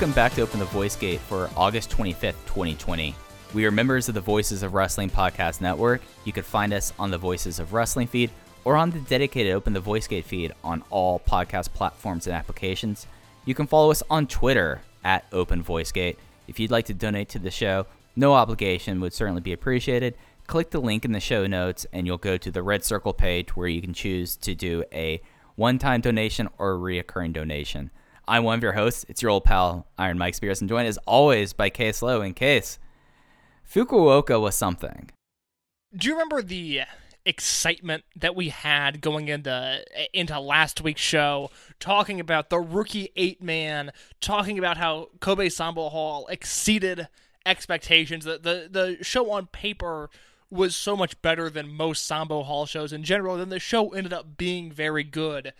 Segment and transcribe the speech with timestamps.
[0.00, 3.14] Welcome back to Open the Voice Gate for August 25th, 2020.
[3.52, 6.02] We are members of the Voices of Wrestling Podcast Network.
[6.24, 8.30] You can find us on the Voices of Wrestling feed
[8.64, 13.08] or on the dedicated Open the Voice Gate feed on all podcast platforms and applications.
[13.44, 16.16] You can follow us on Twitter at Open Voice Gate.
[16.46, 20.14] If you'd like to donate to the show, no obligation would certainly be appreciated.
[20.46, 23.56] Click the link in the show notes and you'll go to the red circle page
[23.56, 25.20] where you can choose to do a
[25.56, 27.90] one time donation or a reoccurring donation.
[28.28, 29.04] I'm one of your hosts.
[29.08, 32.22] It's your old pal, Iron Mike Spears, and joined as always by Case Low.
[32.22, 32.78] In case
[33.72, 35.10] Fukuoka was something.
[35.94, 36.82] do you remember the
[37.24, 43.42] excitement that we had going into into last week's show talking about the rookie eight
[43.42, 47.06] man talking about how kobe sambo hall exceeded
[47.44, 50.08] expectations the, the the show on paper
[50.50, 54.14] was so much better than most sambo hall shows in general then the show ended
[54.14, 55.52] up being very good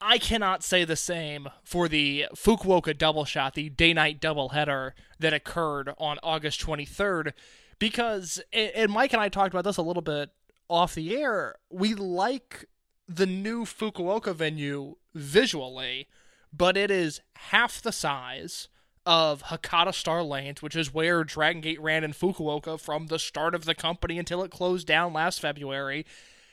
[0.00, 4.94] I cannot say the same for the Fukuoka double shot, the day night double header
[5.18, 7.32] that occurred on August 23rd,
[7.78, 10.30] because, and Mike and I talked about this a little bit
[10.68, 12.66] off the air, we like
[13.08, 16.06] the new Fukuoka venue visually,
[16.52, 18.68] but it is half the size
[19.06, 23.54] of Hakata Star Lanes, which is where Dragon Gate ran in Fukuoka from the start
[23.54, 26.04] of the company until it closed down last February.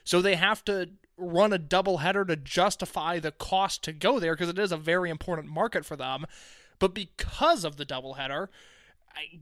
[0.06, 4.34] So they have to run a double header to justify the cost to go there
[4.34, 6.26] because it is a very important market for them.
[6.80, 8.50] But because of the double header,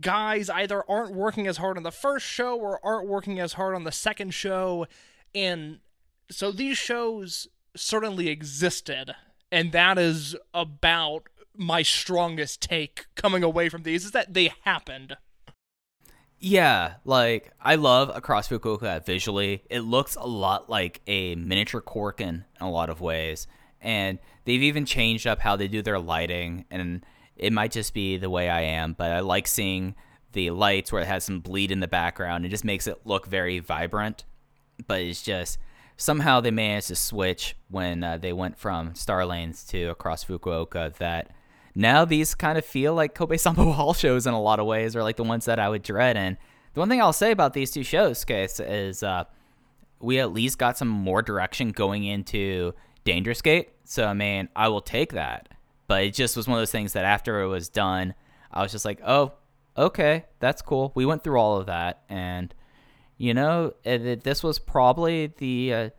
[0.01, 3.75] guys either aren't working as hard on the first show or aren't working as hard
[3.75, 4.85] on the second show.
[5.33, 5.79] And
[6.29, 9.15] so these shows certainly existed.
[9.51, 15.17] And that is about my strongest take coming away from these is that they happened.
[16.45, 19.63] Yeah, like I love Across Fukuoka visually.
[19.69, 23.47] It looks a lot like a miniature Corkin in a lot of ways.
[23.79, 27.05] And they've even changed up how they do their lighting and
[27.37, 29.95] it might just be the way I am, but I like seeing
[30.33, 32.45] the lights where it has some bleed in the background.
[32.45, 34.25] It just makes it look very vibrant.
[34.85, 35.57] But it's just
[35.95, 40.93] somehow they managed to switch when uh, they went from Star Lanes to Across Fukuoka
[40.95, 41.31] that
[41.75, 44.95] now these kind of feel like Kobe Sambo Hall shows in a lot of ways,
[44.95, 46.17] or like the ones that I would dread.
[46.17, 46.37] And
[46.73, 49.25] the one thing I'll say about these two shows, Case, is uh,
[49.99, 52.73] we at least got some more direction going into
[53.03, 53.69] Dangerous Gate.
[53.85, 55.49] So, I mean, I will take that.
[55.87, 58.13] But it just was one of those things that after it was done,
[58.51, 59.33] I was just like, oh,
[59.77, 60.91] okay, that's cool.
[60.95, 62.03] We went through all of that.
[62.07, 62.53] And,
[63.17, 65.73] you know, this was probably the.
[65.73, 65.89] Uh,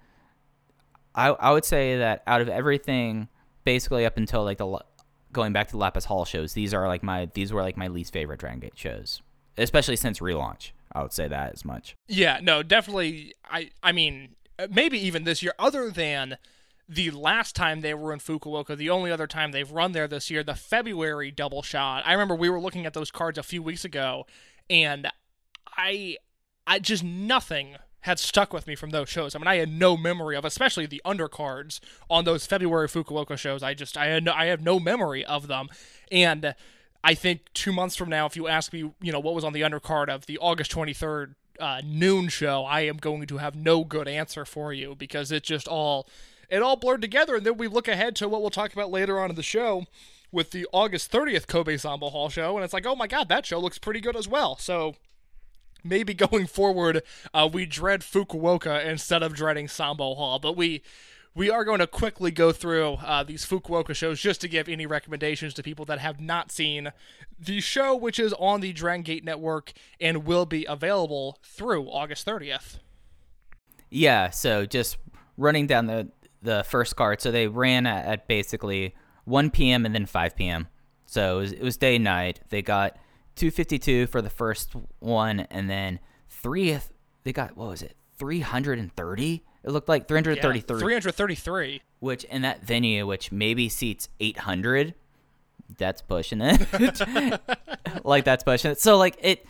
[1.14, 3.28] I, I would say that out of everything,
[3.64, 4.66] basically up until like the
[5.34, 7.88] going back to the Lapis Hall shows, these are like my these were like my
[7.88, 9.20] least favorite Dragon Gate shows,
[9.58, 10.70] especially since relaunch.
[10.92, 11.96] I would say that as much.
[12.08, 13.34] Yeah, no, definitely.
[13.44, 14.36] I I mean,
[14.70, 16.38] maybe even this year, other than
[16.88, 20.30] the last time they were in Fukuoka, the only other time they've run there this
[20.30, 22.02] year, the February double shot.
[22.06, 24.26] I remember we were looking at those cards a few weeks ago,
[24.68, 25.08] and
[25.76, 26.18] I,
[26.66, 29.34] I just nothing had stuck with me from those shows.
[29.34, 33.62] I mean, I had no memory of, especially the undercards on those February Fukuoka shows.
[33.62, 35.68] I just, I had, no, I have no memory of them,
[36.12, 36.54] and
[37.02, 39.54] I think two months from now, if you ask me, you know, what was on
[39.54, 43.56] the undercard of the August twenty third uh, noon show, I am going to have
[43.56, 46.06] no good answer for you because it just all,
[46.50, 47.36] it all blurred together.
[47.36, 49.86] And then we look ahead to what we'll talk about later on in the show
[50.30, 52.56] with the August 30th Kobe Sambo Hall show.
[52.56, 54.56] And it's like, oh my God, that show looks pretty good as well.
[54.56, 54.96] So
[55.84, 57.02] maybe going forward,
[57.32, 60.38] uh, we dread Fukuoka instead of dreading Sambo Hall.
[60.38, 60.82] But we
[61.36, 64.86] we are going to quickly go through uh, these Fukuoka shows just to give any
[64.86, 66.92] recommendations to people that have not seen
[67.38, 72.24] the show, which is on the Dragon Gate Network and will be available through August
[72.24, 72.78] 30th.
[73.90, 74.96] Yeah, so just
[75.36, 76.08] running down the
[76.42, 77.20] the first card.
[77.20, 78.94] So they ran at, at basically
[79.24, 79.86] 1 p.m.
[79.86, 80.68] and then 5 p.m.
[81.06, 82.40] So it was, it was day and night.
[82.50, 82.96] They got
[83.36, 86.78] 252 for the first one, and then three.
[87.24, 87.96] They got what was it?
[88.18, 89.44] 330.
[89.64, 91.82] It looked like 333 333.
[92.00, 94.94] which in that venue, which maybe seats 800,
[95.78, 97.40] that's pushing it.
[98.04, 98.80] like that's pushing it.
[98.80, 99.46] So like it,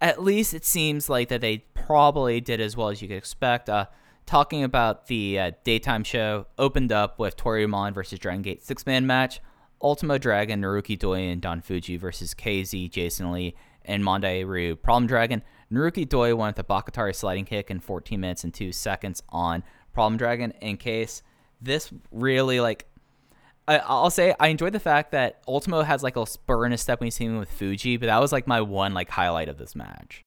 [0.00, 3.68] at least it seems like that they probably did as well as you could expect.
[3.68, 3.86] Uh,
[4.26, 9.06] talking about the uh, daytime show, opened up with Toryumon versus Dragon Gate six man
[9.06, 9.40] match.
[9.82, 13.54] Ultimo Dragon, Naruki Doi, and Don Fuji versus KZ, Jason Lee,
[13.84, 14.76] and Mondai Ryu.
[14.76, 15.42] Problem Dragon,
[15.72, 19.62] Naruki Doi won with the Bakatare sliding kick in 14 minutes and 2 seconds on
[19.92, 20.52] Problem Dragon.
[20.60, 21.22] In case
[21.60, 22.86] this really, like,
[23.66, 26.80] I, I'll say I enjoyed the fact that Ultimo has, like, a spur in his
[26.80, 29.58] step when see him with Fuji, but that was, like, my one, like, highlight of
[29.58, 30.24] this match.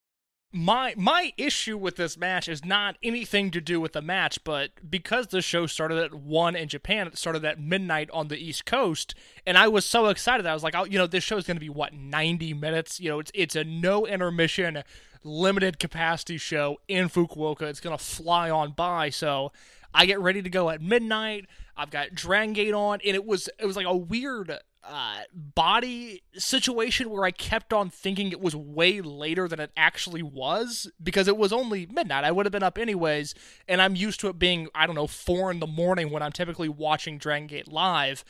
[0.53, 4.71] My my issue with this match is not anything to do with the match, but
[4.89, 8.65] because the show started at one in Japan, it started at midnight on the East
[8.65, 9.15] Coast,
[9.45, 10.45] and I was so excited.
[10.45, 12.99] I was like, oh, you know, this show is going to be what ninety minutes.
[12.99, 14.83] You know, it's it's a no intermission,
[15.23, 17.63] limited capacity show in Fukuoka.
[17.63, 19.09] It's going to fly on by.
[19.09, 19.53] So
[19.93, 21.47] I get ready to go at midnight.
[21.77, 26.23] I've got Dragon Gate on, and it was it was like a weird uh, body
[26.33, 31.27] situation where I kept on thinking it was way later than it actually was because
[31.27, 32.23] it was only midnight.
[32.23, 33.35] I would have been up anyways,
[33.67, 36.31] and I'm used to it being I don't know four in the morning when I'm
[36.31, 38.23] typically watching Dragon Gate live,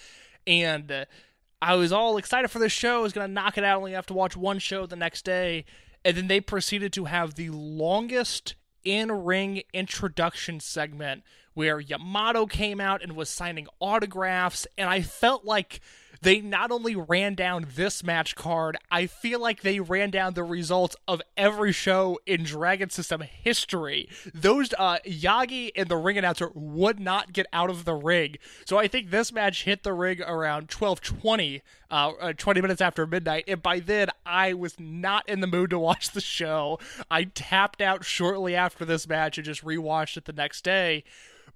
[0.45, 0.91] and.
[0.91, 1.05] Uh,
[1.63, 2.97] I was all excited for this show.
[2.97, 3.77] I was going to knock it out.
[3.77, 5.65] Only have to watch one show the next day.
[6.03, 11.23] And then they proceeded to have the longest in ring introduction segment
[11.53, 14.65] where Yamato came out and was signing autographs.
[14.75, 15.81] And I felt like
[16.21, 20.43] they not only ran down this match card, I feel like they ran down the
[20.43, 24.07] results of every show in Dragon System history.
[24.33, 28.35] Those uh, Yagi and the ring announcer would not get out of the ring.
[28.65, 33.07] So I think this match hit the ring around 12:20, uh, uh, 20 minutes after
[33.07, 36.79] midnight, and by then I was not in the mood to watch the show.
[37.09, 41.03] I tapped out shortly after this match and just rewatched it the next day.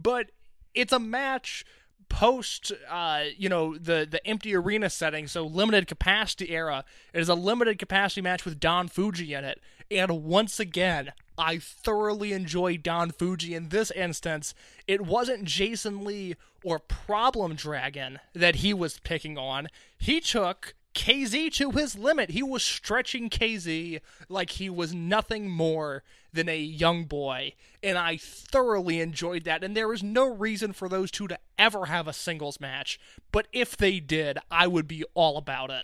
[0.01, 0.31] But
[0.73, 1.63] it's a match
[2.09, 7.29] post uh you know the the empty arena setting so limited capacity era it is
[7.29, 9.59] a limited capacity match with don fuji in it.
[9.91, 14.53] And once again i thoroughly enjoyed don fuji in this instance.
[14.87, 19.67] It wasn't jason lee or problem dragon that he was picking on.
[19.97, 22.31] He took KZ to his limit.
[22.31, 23.99] He was stretching KZ
[24.29, 26.03] like he was nothing more
[26.33, 27.53] than a young boy.
[27.83, 29.63] And I thoroughly enjoyed that.
[29.63, 32.99] And there is no reason for those two to ever have a singles match.
[33.31, 35.83] But if they did, I would be all about it.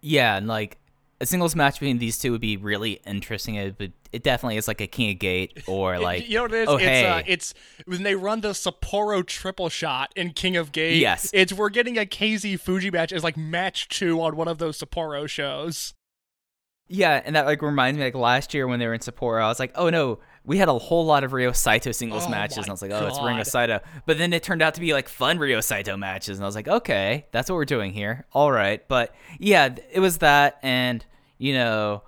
[0.00, 0.78] Yeah, and like
[1.20, 3.54] a singles match between these two would be really interesting.
[3.54, 6.52] It, but it definitely is like a King of Gate or like you know what
[6.52, 6.68] it is?
[6.68, 7.54] oh it's hey, uh, it's
[7.86, 10.98] when they run the Sapporo triple shot in King of Gate.
[10.98, 11.30] Yes.
[11.32, 14.78] It's we're getting a KZ Fuji match as like match two on one of those
[14.78, 15.94] Sapporo shows.
[16.88, 19.48] yeah, and that like reminds me like last year when they were in Sapporo, I
[19.48, 22.58] was like, oh no, we had a whole lot of Ryo Saito singles Oh matches,
[22.58, 23.80] and I was like, oh, it's Ryo Saito.
[24.06, 26.54] But then it turned out to be like fun Ryo Saito matches, and I was
[26.54, 28.24] like, okay, that's what we're doing here.
[28.32, 31.04] All right, but yeah, it was that, and
[31.36, 32.04] you know,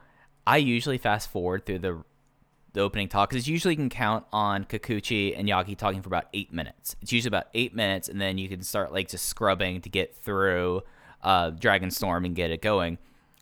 [0.47, 2.03] I usually fast forward through the
[2.75, 6.27] the opening talk because usually you can count on Kikuchi and Yagi talking for about
[6.33, 6.95] eight minutes.
[7.03, 10.15] It's usually about eight minutes, and then you can start like just scrubbing to get
[10.15, 10.83] through
[11.23, 12.99] uh, Dragon Storm and get it going.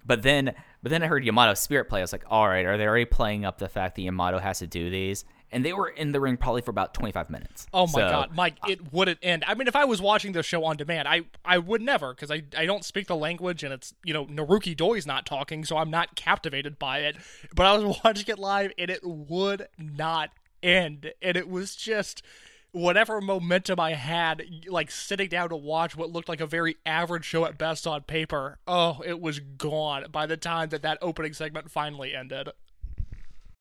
[0.07, 0.55] But then,
[0.87, 1.99] but then I heard Yamato Spirit play.
[1.99, 4.61] I was like, all right, are they already playing up the fact that Yamato has
[4.61, 5.25] to do these?
[5.51, 7.67] And they were in the ring probably for about twenty five minutes.
[7.75, 9.43] Oh my So, god, Mike, uh, it wouldn't end.
[9.49, 12.31] I mean, if I was watching the show on demand, I I would never because
[12.31, 15.77] I I don't speak the language and it's you know Naruki Doi's not talking, so
[15.77, 17.17] I'm not captivated by it.
[17.53, 20.31] But I was watching it live and it would not
[20.63, 22.23] end, and it was just
[22.73, 27.25] whatever momentum I had, like sitting down to watch what looked like a very average
[27.25, 28.59] show at best on paper.
[28.67, 32.51] Oh, it was gone by the time that that opening segment finally ended.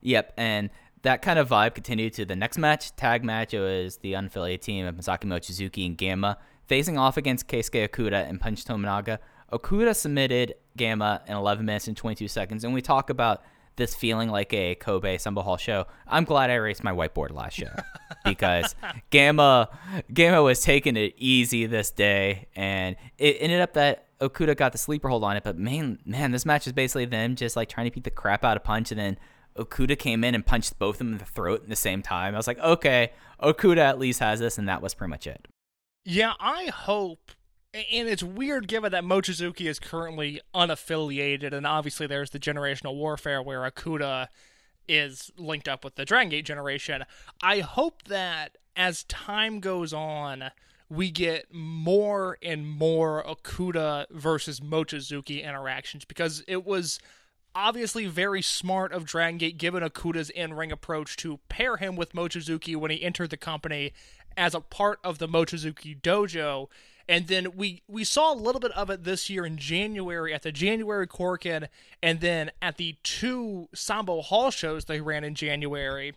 [0.01, 0.69] Yep, and
[1.01, 2.95] that kind of vibe continued to the next match.
[2.95, 7.47] Tag match it was the unaffiliated team of Masaki Mochizuki and Gamma facing off against
[7.47, 9.19] Keisuke Okuda and Punch Tominaga.
[9.51, 13.43] Okuda submitted Gamma in 11 minutes and 22 seconds, and we talk about
[13.75, 15.85] this feeling like a Kobe Sambo Hall show.
[16.07, 17.73] I'm glad I erased my whiteboard last show
[18.25, 18.75] because
[19.09, 19.69] Gamma
[20.13, 24.77] Gamma was taking it easy this day, and it ended up that Okuda got the
[24.77, 25.43] sleeper hold on it.
[25.43, 28.43] But man, man, this match is basically them just like trying to beat the crap
[28.43, 29.17] out of Punch, and then
[29.57, 32.33] Okuda came in and punched both of them in the throat at the same time.
[32.33, 35.47] I was like, okay, Okuda at least has this, and that was pretty much it.
[36.03, 37.31] Yeah, I hope.
[37.75, 43.41] And it's weird given that Mochizuki is currently unaffiliated, and obviously there's the generational warfare
[43.41, 44.27] where Akuda
[44.87, 47.03] is linked up with the Dragon Gate generation.
[47.41, 50.51] I hope that as time goes on,
[50.89, 56.97] we get more and more Akuda versus Mochizuki interactions because it was
[57.53, 62.77] obviously very smart of Dragon Gate given Akuda's in-ring approach to pair him with Mochizuki
[62.77, 63.91] when he entered the company
[64.37, 66.69] as a part of the Mochizuki dojo.
[67.07, 70.41] And then we we saw a little bit of it this year in January at
[70.41, 71.67] the January Corkin,
[72.01, 76.13] and then at the two Sambo Hall shows they ran in January.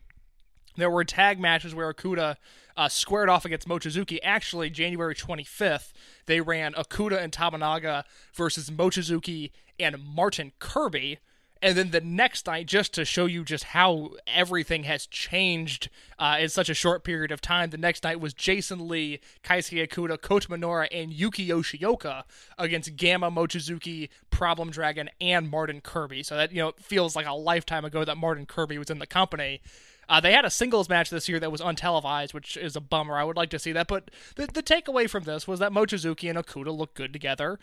[0.76, 2.37] There were tag matches where Akuda
[2.76, 4.18] uh, squared off against Mochizuki.
[4.23, 5.92] Actually, January 25th,
[6.26, 11.18] they ran Akuda and Tamanaga versus Mochizuki and Martin Kirby.
[11.60, 15.88] And then the next night, just to show you just how everything has changed
[16.18, 19.88] uh, in such a short period of time, the next night was Jason Lee, Keisuke
[19.88, 22.22] Okuda, Kota Minoura, and Yuki Yoshioka
[22.58, 26.22] against Gamma Mochizuki, Problem Dragon, and Martin Kirby.
[26.22, 29.06] So that you know feels like a lifetime ago that Martin Kirby was in the
[29.06, 29.60] company.
[30.08, 33.18] Uh, they had a singles match this year that was untelevised, which is a bummer.
[33.18, 33.88] I would like to see that.
[33.88, 37.58] But the, the takeaway from this was that Mochizuki and Okuda looked good together,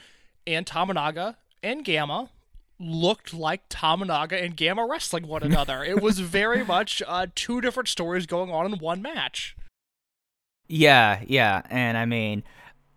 [0.45, 2.29] and Tamanaga and Gamma
[2.79, 5.84] looked like Tamanaga and Gamma wrestling one another.
[5.84, 9.55] it was very much uh, two different stories going on in one match.
[10.67, 12.44] Yeah, yeah, and I mean,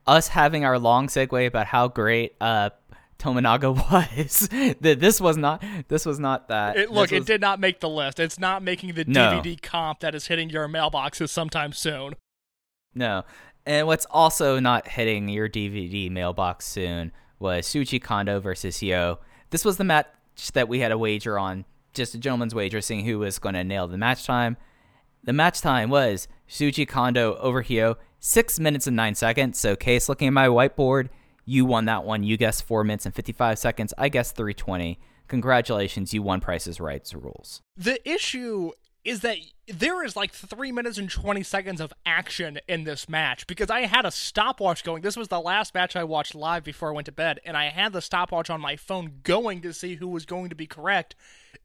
[0.06, 2.70] us having our long segue about how great uh
[3.18, 4.48] Tominaga was.
[4.80, 6.76] this was not this was not that.
[6.76, 8.20] It, look, This it did not make the list.
[8.20, 9.32] It's not making the No.
[9.42, 12.14] DVD comp that is hitting your mailboxes sometime soon.
[12.94, 13.24] No.
[13.66, 19.18] And what's also not hitting your DVD mailbox soon was Shuji Kondo versus Hyo.
[19.50, 20.06] This was the match
[20.52, 21.64] that we had a wager on,
[21.94, 24.56] just a gentleman's wager, seeing who was going to nail the match time.
[25.24, 29.58] The match time was Shuji Kondo over Hyo, six minutes and nine seconds.
[29.58, 31.08] So, Case, looking at my whiteboard,
[31.44, 32.22] you won that one.
[32.22, 33.94] You guessed four minutes and 55 seconds.
[33.96, 34.98] I guessed 320.
[35.28, 37.62] Congratulations, you won Price Is Right rules.
[37.76, 38.72] The issue
[39.08, 43.46] is that there is like three minutes and 20 seconds of action in this match
[43.46, 45.00] because I had a stopwatch going.
[45.00, 47.70] This was the last match I watched live before I went to bed, and I
[47.70, 51.14] had the stopwatch on my phone going to see who was going to be correct.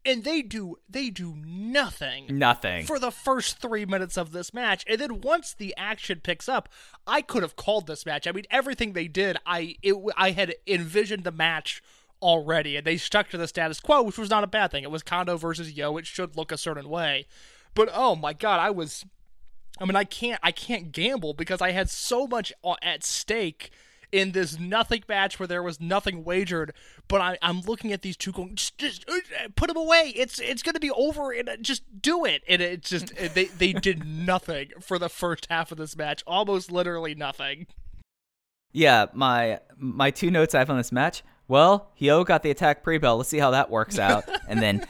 [0.05, 2.85] And they do they do nothing Nothing.
[2.85, 6.69] for the first three minutes of this match, and then once the action picks up,
[7.05, 8.25] I could have called this match.
[8.25, 11.83] I mean, everything they did, I it I had envisioned the match
[12.23, 14.83] already, and they stuck to the status quo, which was not a bad thing.
[14.83, 15.97] It was Kondo versus Yo.
[15.97, 17.27] It should look a certain way,
[17.75, 19.05] but oh my god, I was.
[19.79, 23.71] I mean, I can't I can't gamble because I had so much at stake
[24.13, 26.71] in this nothing match where there was nothing wagered.
[27.07, 30.13] But I, I'm looking at these two going, just, just uh, put them away.
[30.15, 32.43] It's it's gonna be over, and uh, just do it.
[32.47, 36.71] And it just they they did nothing for the first half of this match, almost
[36.71, 37.65] literally nothing.
[38.71, 41.23] Yeah, my my two notes I have on this match.
[41.47, 43.17] Well, Hyo got the attack pre-bell.
[43.17, 44.25] Let's see how that works out.
[44.47, 44.85] and then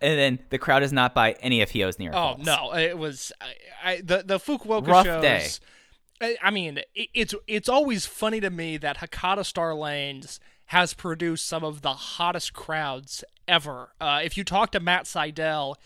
[0.00, 3.32] and then the crowd is not by any of Hyo's near Oh no, it was
[3.40, 5.22] I, I the the Fukuoka Rough shows.
[5.22, 5.48] day.
[6.20, 10.92] I, I mean, it, it's it's always funny to me that Hakata Star Lanes has
[10.94, 13.90] produced some of the hottest crowds ever.
[14.00, 15.76] Uh, if you talk to Matt Sydal,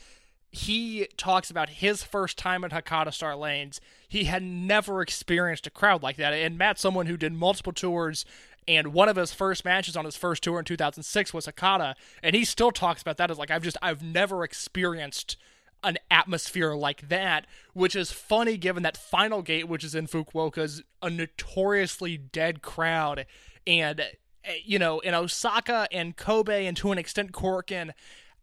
[0.50, 3.80] he talks about his first time at Hakata Star Lanes.
[4.08, 6.32] He had never experienced a crowd like that.
[6.32, 8.24] And Matt's someone who did multiple tours,
[8.68, 12.34] and one of his first matches on his first tour in 2006 was Hakata, and
[12.34, 15.36] he still talks about that as like I've just I've never experienced
[15.84, 20.58] an atmosphere like that, which is funny given that Final Gate, which is in Fukuoka,
[20.58, 23.26] is a notoriously dead crowd,
[23.66, 24.00] and
[24.44, 27.92] eh, you know in Osaka and Kobe and to an extent Corkin.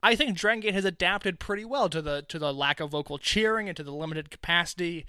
[0.01, 3.17] I think Dragon Gate has adapted pretty well to the to the lack of vocal
[3.17, 5.05] cheering and to the limited capacity.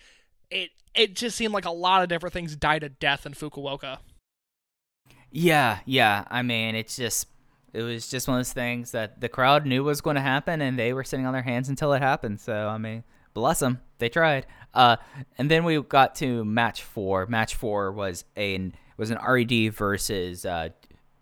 [0.51, 3.99] It it just seemed like a lot of different things died a death in Fukuoka.
[5.33, 6.25] Yeah, yeah.
[6.31, 7.27] I mean, it's just
[7.73, 10.61] it was just one of those things that the crowd knew was going to happen,
[10.61, 12.41] and they were sitting on their hands until it happened.
[12.41, 14.47] So I mean, bless them, they tried.
[14.73, 14.97] Uh,
[15.39, 17.27] and then we got to match four.
[17.27, 20.71] Match four was a was an RED versus uh,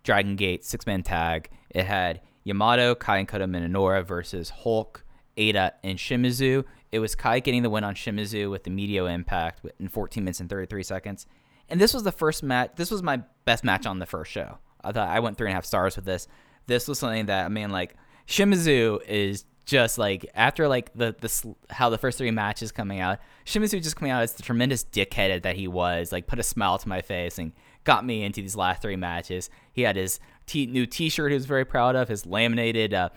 [0.03, 1.51] Dragon Gate six man tag.
[1.71, 5.05] It had Yamato, Kai, and Kota Minoura versus Hulk,
[5.37, 6.65] Eita, and Shimizu.
[6.91, 10.41] It was Kai getting the win on Shimizu with the Medio Impact in 14 minutes
[10.41, 11.27] and 33 seconds.
[11.69, 12.73] And this was the first match.
[12.77, 14.59] This was my best match on the first show.
[14.83, 16.29] I thought I went three and a half stars with this.
[16.67, 17.97] This was something that I mean, like
[18.27, 23.19] Shimizu is just like after like the the how the first three matches coming out.
[23.45, 26.11] Shimizu just coming out as the tremendous dickhead that he was.
[26.11, 27.53] Like put a smile to my face and
[27.85, 29.51] got me into these last three matches.
[29.73, 32.09] He had his t- new T-shirt he was very proud of.
[32.09, 33.11] His laminated uh,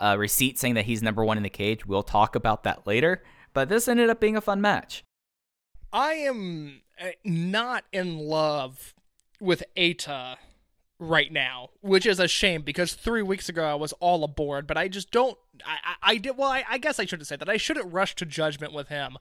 [0.00, 1.86] uh, receipt saying that he's number one in the cage.
[1.86, 3.22] We'll talk about that later.
[3.52, 5.02] But this ended up being a fun match.
[5.92, 8.94] I am Uh, not in love
[9.40, 10.36] with Eita
[10.98, 14.78] right now, which is a shame because three weeks ago I was all aboard, but
[14.78, 15.36] I just don't.
[15.64, 16.36] I, I, I did.
[16.36, 17.48] Well, I, I guess I shouldn't say that.
[17.48, 19.18] I shouldn't rush to judgment with him.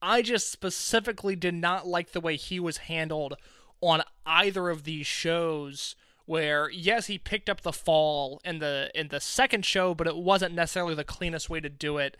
[0.00, 3.34] I just specifically did not like the way he was handled
[3.80, 5.96] on either of these shows
[6.26, 10.16] where yes he picked up the fall in the in the second show but it
[10.16, 12.16] wasn't necessarily the cleanest way to do it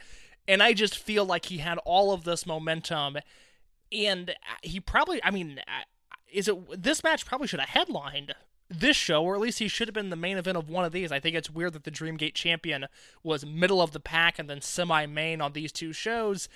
[0.46, 3.18] and I just feel like he had all of this momentum
[3.92, 5.84] and uh, he probably I mean uh,
[6.32, 8.34] is it this match probably should have headlined
[8.70, 10.92] this show, or at least he should have been the main event of one of
[10.92, 11.10] these.
[11.10, 12.86] I think it's weird that the Dreamgate champion
[13.22, 16.48] was middle of the pack and then semi main on these two shows.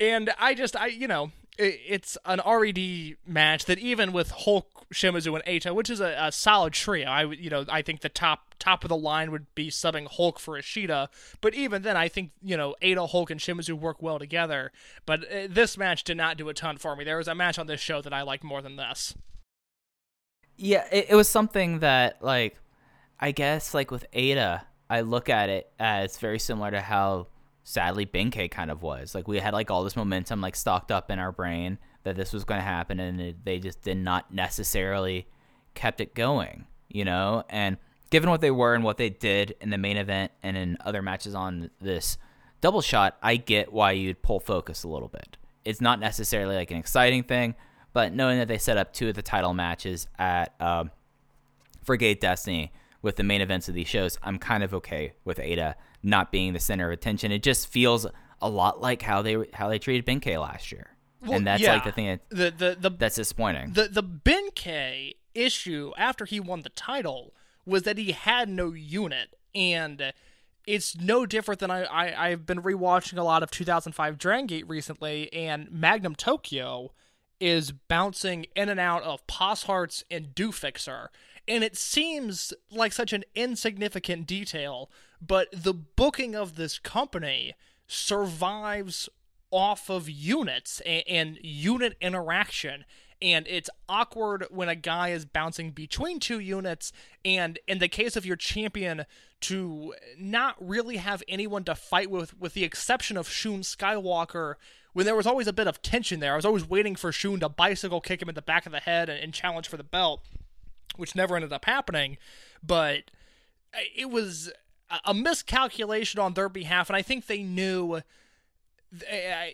[0.00, 5.34] And I just, I, you know, it's an RED match that even with Hulk, Shimizu,
[5.34, 8.54] and Eita, which is a, a solid trio, I, you know, I think the top
[8.58, 11.08] top of the line would be subbing Hulk for Ishida.
[11.40, 14.72] But even then, I think you know, Eita, Hulk, and Shimizu work well together.
[15.06, 17.04] But uh, this match did not do a ton for me.
[17.04, 19.14] There was a match on this show that I liked more than this.
[20.56, 22.56] Yeah, it, it was something that like
[23.20, 27.28] I guess like with Eita, I look at it as very similar to how
[27.64, 29.14] sadly Benkei kind of was.
[29.14, 32.32] Like we had like all this momentum like stocked up in our brain that this
[32.32, 35.26] was going to happen and it, they just did not necessarily
[35.74, 37.42] kept it going, you know?
[37.48, 37.78] And
[38.10, 41.02] given what they were and what they did in the main event and in other
[41.02, 42.18] matches on this
[42.60, 45.38] double shot, I get why you'd pull focus a little bit.
[45.64, 47.54] It's not necessarily like an exciting thing,
[47.94, 50.90] but knowing that they set up two of the title matches at um,
[51.82, 55.38] for Gate Destiny with the main events of these shows, I'm kind of okay with
[55.38, 57.32] Eita not being the center of attention.
[57.32, 58.06] It just feels
[58.40, 60.90] a lot like how they how they treated Benkei last year,
[61.22, 63.72] and that's like the thing that, the the the that's disappointing.
[63.72, 67.34] the the Benkei issue after he won the title
[67.66, 70.12] was that he had no unit, and
[70.66, 74.68] it's no different than I, I I've been rewatching a lot of 2005 Dragon Gate
[74.68, 76.92] recently, and Magnum Tokyo
[77.40, 81.10] is bouncing in and out of Poss Hearts and Do Fixer.
[81.46, 87.54] And it seems like such an insignificant detail, but the booking of this company
[87.86, 89.08] survives
[89.50, 92.84] off of units and, and unit interaction.
[93.22, 96.92] And it's awkward when a guy is bouncing between two units,
[97.24, 99.06] and in the case of your champion,
[99.42, 104.54] to not really have anyone to fight with, with the exception of Shun Skywalker,
[104.92, 106.32] when there was always a bit of tension there.
[106.32, 108.80] I was always waiting for Shun to bicycle kick him in the back of the
[108.80, 110.22] head and, and challenge for the belt,
[110.96, 112.16] which never ended up happening.
[112.62, 113.10] But
[113.94, 114.50] it was
[115.04, 118.00] a- miscalculation on their behalf, and I think they knew,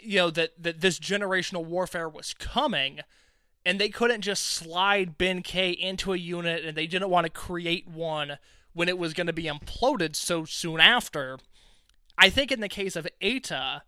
[0.03, 3.01] you know, that that this generational warfare was coming,
[3.65, 7.89] and they couldn't just slide Benkei into a unit, and they didn't want to create
[7.89, 8.39] one
[8.73, 11.39] when it was going to be imploded so soon after.
[12.17, 13.81] I think in the case of Eita,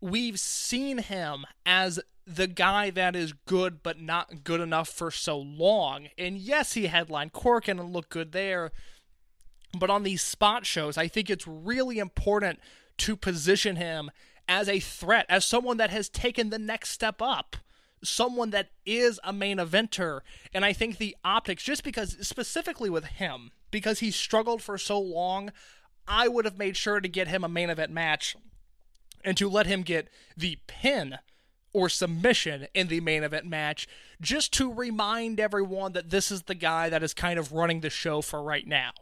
[0.00, 5.38] we've seen him as the guy that is good but not good enough for so
[5.38, 6.08] long.
[6.18, 8.72] And yes, he headlined Corkin and looked good there.
[9.78, 12.58] But on these spot shows, I think it's really important
[12.98, 14.10] to position him
[14.48, 17.56] as a threat, as someone that has taken the next step up,
[18.02, 20.20] someone that is a main eventer.
[20.54, 24.98] And I think the optics, just because specifically with him, because he struggled for so
[24.98, 25.50] long,
[26.08, 28.36] I would have made sure to get him a main event match
[29.24, 31.18] and to let him get the pin
[31.76, 33.86] or submission in the main event match
[34.18, 37.90] just to remind everyone that this is the guy that is kind of running the
[37.90, 38.92] show for right now.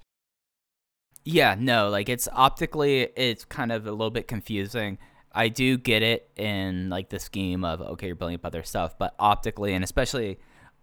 [1.24, 4.98] Yeah, no, like it's optically it's kind of a little bit confusing.
[5.30, 8.98] I do get it in like the scheme of okay, you're building up other stuff,
[8.98, 10.40] but optically and especially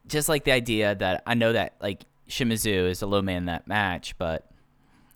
[0.07, 3.45] just like the idea that I know that like Shimizu is a low man in
[3.47, 4.49] that match, but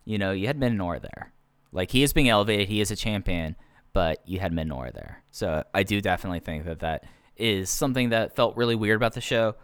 [0.03, 1.31] you know, you had Minoru there.
[1.71, 3.55] Like he is being elevated, he is a champion,
[3.95, 5.23] but you had Minoru there.
[5.31, 7.05] So I do definitely think that that
[7.37, 9.55] is something that felt really weird about the show.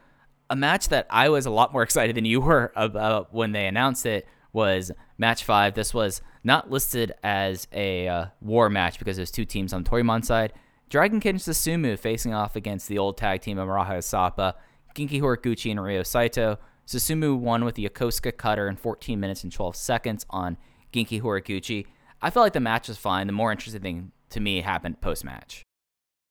[0.50, 3.68] A match that I was a lot more excited than you were about when they
[3.68, 5.74] announced it was match five.
[5.74, 10.28] This was not listed as a uh, war match because there's two teams on Toryumon's
[10.28, 10.54] side.
[10.90, 14.56] Dragon Kid and Susumu facing off against the old tag team of Maraha Sapa,
[14.96, 16.58] Horiguchi, and Ryo Saito.
[16.88, 20.56] Susumu won with the Yokosuka cutter in 14 minutes and 12 seconds on
[20.94, 21.86] Genki Horiguchi.
[22.22, 23.28] I felt like the match was fine.
[23.28, 25.64] The more interesting thing to me happened post match.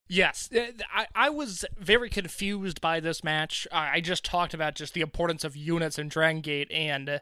[0.09, 3.69] Yes, uh, I, I was very confused by this match.
[3.71, 7.19] I just talked about just the importance of units in Dragon Gate, and uh,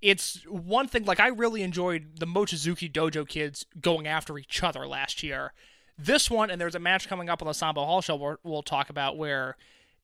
[0.00, 1.04] it's one thing.
[1.04, 5.52] Like I really enjoyed the Mochizuki Dojo kids going after each other last year.
[5.98, 8.62] This one, and there's a match coming up on the Sambo Hall show we're, we'll
[8.62, 9.56] talk about where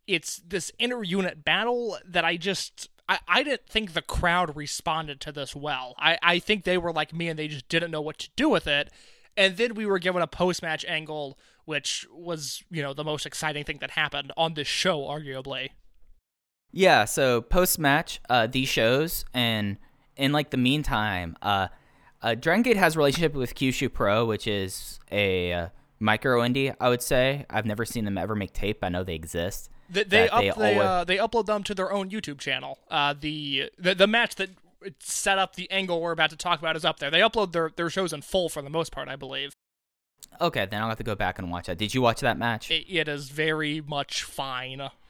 [0.06, 5.20] it's this inter unit battle that I just I, I didn't think the crowd responded
[5.22, 5.94] to this well.
[5.98, 8.48] I, I think they were like me and they just didn't know what to do
[8.48, 8.90] with it.
[9.36, 13.26] And then we were given a post match angle, which was, you know, the most
[13.26, 15.70] exciting thing that happened on this show, arguably.
[16.72, 19.76] Yeah, so post match, uh, these shows, and
[20.16, 21.68] in like the meantime, uh,
[22.22, 26.74] uh, Dragon Gate has a relationship with Kyushu Pro, which is a uh, micro indie.
[26.80, 28.84] I would say I've never seen them ever make tape.
[28.84, 29.70] I know they exist.
[29.88, 32.78] They they, up, they they, always- uh, they upload them to their own YouTube channel.
[32.90, 34.50] Uh, the, the the match that
[34.98, 37.10] set up the angle we're about to talk about is up there.
[37.10, 39.52] They upload their, their shows in full for the most part, I believe.
[40.40, 41.78] Okay, then I'll have to go back and watch that.
[41.78, 42.70] Did you watch that match?
[42.70, 44.90] It, it is very much fine.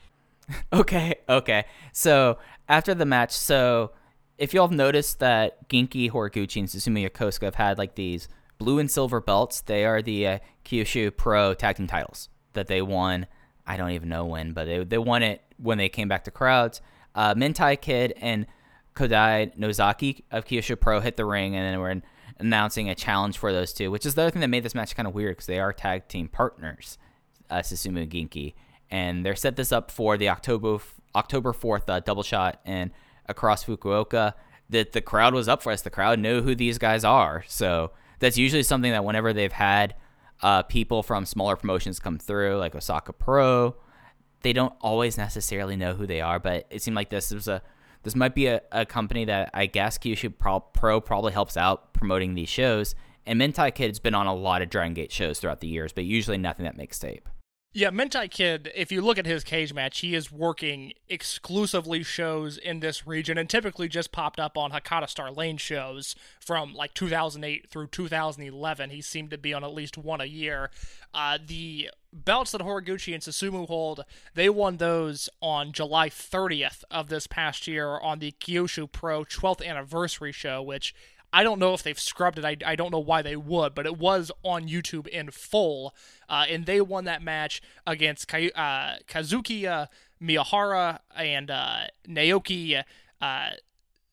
[0.73, 1.65] Okay, okay.
[1.93, 3.93] So after the match, so
[4.37, 8.29] if y'all have noticed that Genki, Horiguchi, and Susumu Yokosuka have had like these
[8.59, 12.83] blue and silver belts, they are the uh, Kyushu Pro Tag Team titles that they
[12.83, 13.27] won.
[13.67, 16.33] I don't even know when, but they they won it when they came back to
[16.33, 16.81] crowds.
[17.15, 18.47] Uh, Mentai Kid and
[19.01, 22.03] Kodai Nozaki of Kyushu Pro hit the ring, and then we're
[22.39, 24.95] announcing a challenge for those two, which is the other thing that made this match
[24.95, 26.99] kind of weird because they are tag team partners,
[27.49, 28.53] uh, Susumu and
[28.91, 30.79] and they're set this up for the October
[31.15, 32.91] October fourth uh, double shot and
[33.27, 34.35] across Fukuoka.
[34.69, 35.83] That the crowd was up for us.
[35.83, 39.97] The crowd knew who these guys are, so that's usually something that whenever they've had
[40.43, 43.75] uh, people from smaller promotions come through, like Osaka Pro,
[44.43, 47.63] they don't always necessarily know who they are, but it seemed like this was a
[48.03, 51.93] this might be a, a company that I guess Kyushu Pro, Pro probably helps out
[51.93, 52.95] promoting these shows.
[53.27, 56.05] And Mentai Kid's been on a lot of Dragon Gate shows throughout the years, but
[56.05, 57.29] usually nothing that makes tape.
[57.73, 62.59] Yeah, Mentai Kid, if you look at his cage match, he is working exclusively shows
[62.59, 66.95] in this region and typically just popped up on Hakata Star Lane shows from like
[66.95, 68.91] 2008 through 2011.
[68.91, 70.73] He seemed to be on at least one a year.
[71.15, 74.05] Uh, the belts that Horiguchi and Susumu hold,
[74.35, 79.65] they won those on July 30th of this past year on the Kyushu Pro 12th
[79.65, 80.93] anniversary show, which
[81.33, 82.45] I don't know if they've scrubbed it.
[82.45, 85.95] I, I don't know why they would, but it was on YouTube in full.
[86.29, 88.39] Uh, and they won that match against uh,
[89.07, 89.87] Kazuki uh,
[90.21, 92.83] Miyahara and uh, Naoki
[93.21, 93.51] uh,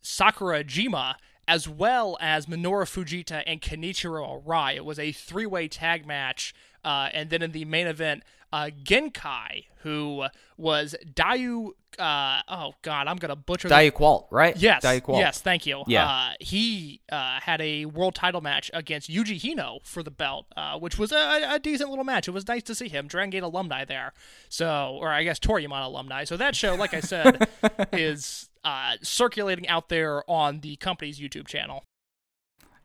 [0.04, 1.16] Sakurajima,
[1.48, 4.76] as well as Minoru Fujita and Kenichiro Arai.
[4.76, 6.54] It was a three way tag match.
[6.84, 10.26] Uh, and then in the main event, uh, Genkai, who
[10.58, 11.70] was Dayu.
[11.98, 13.70] Uh, oh, God, I'm to butcher.
[13.70, 14.56] Dayu Qualt, right?
[14.56, 14.84] Yes.
[14.84, 15.20] Dayu Qualt.
[15.20, 15.84] Yes, thank you.
[15.88, 16.08] Yeah.
[16.08, 20.78] Uh, he uh, had a world title match against Yuji Hino for the belt, uh,
[20.78, 22.28] which was a, a decent little match.
[22.28, 23.08] It was nice to see him.
[23.08, 24.14] Dragon Gate alumni there.
[24.50, 26.24] So, or I guess Toryumon alumni.
[26.24, 27.48] So that show, like I said,
[27.92, 31.84] is uh, circulating out there on the company's YouTube channel.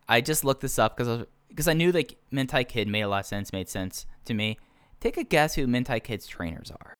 [0.09, 3.21] I just looked this up because because I knew like Mentai Kid made a lot
[3.21, 4.59] of sense, made sense to me.
[5.03, 6.95] Take a guess who Mentai Kid's trainers are.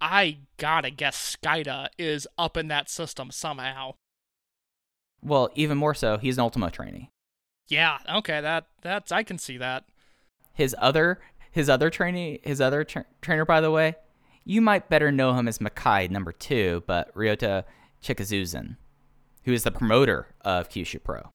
[0.00, 3.96] I gotta guess Skayde is up in that system somehow.
[5.22, 7.10] Well, even more so, he's an Ultimo trainee.
[7.68, 9.84] Yeah, okay, that that's I can see that.
[10.54, 13.96] His other his other trainee his other tra- trainer, by the way,
[14.46, 17.64] you might better know him as Makai number two, but Ryota
[18.02, 18.78] Chikuzen,
[19.44, 21.28] who is the promoter of Kyushu Pro.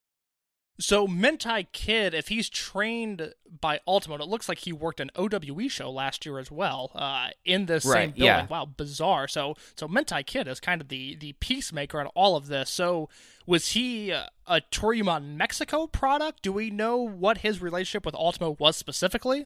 [0.78, 5.68] So Mentai Kid, if he's trained by Ultimate, it looks like he worked an OWE
[5.68, 8.24] show last year as well, uh, in this same building.
[8.24, 8.46] yeah.
[8.46, 9.26] Wow, bizarre.
[9.26, 12.68] So so Mentai Kid is kind of the the peacemaker in all of this.
[12.68, 13.08] So
[13.46, 16.42] was he uh, a Toryumon Mexico product?
[16.42, 19.44] Do we know what his relationship with Ultimo was specifically?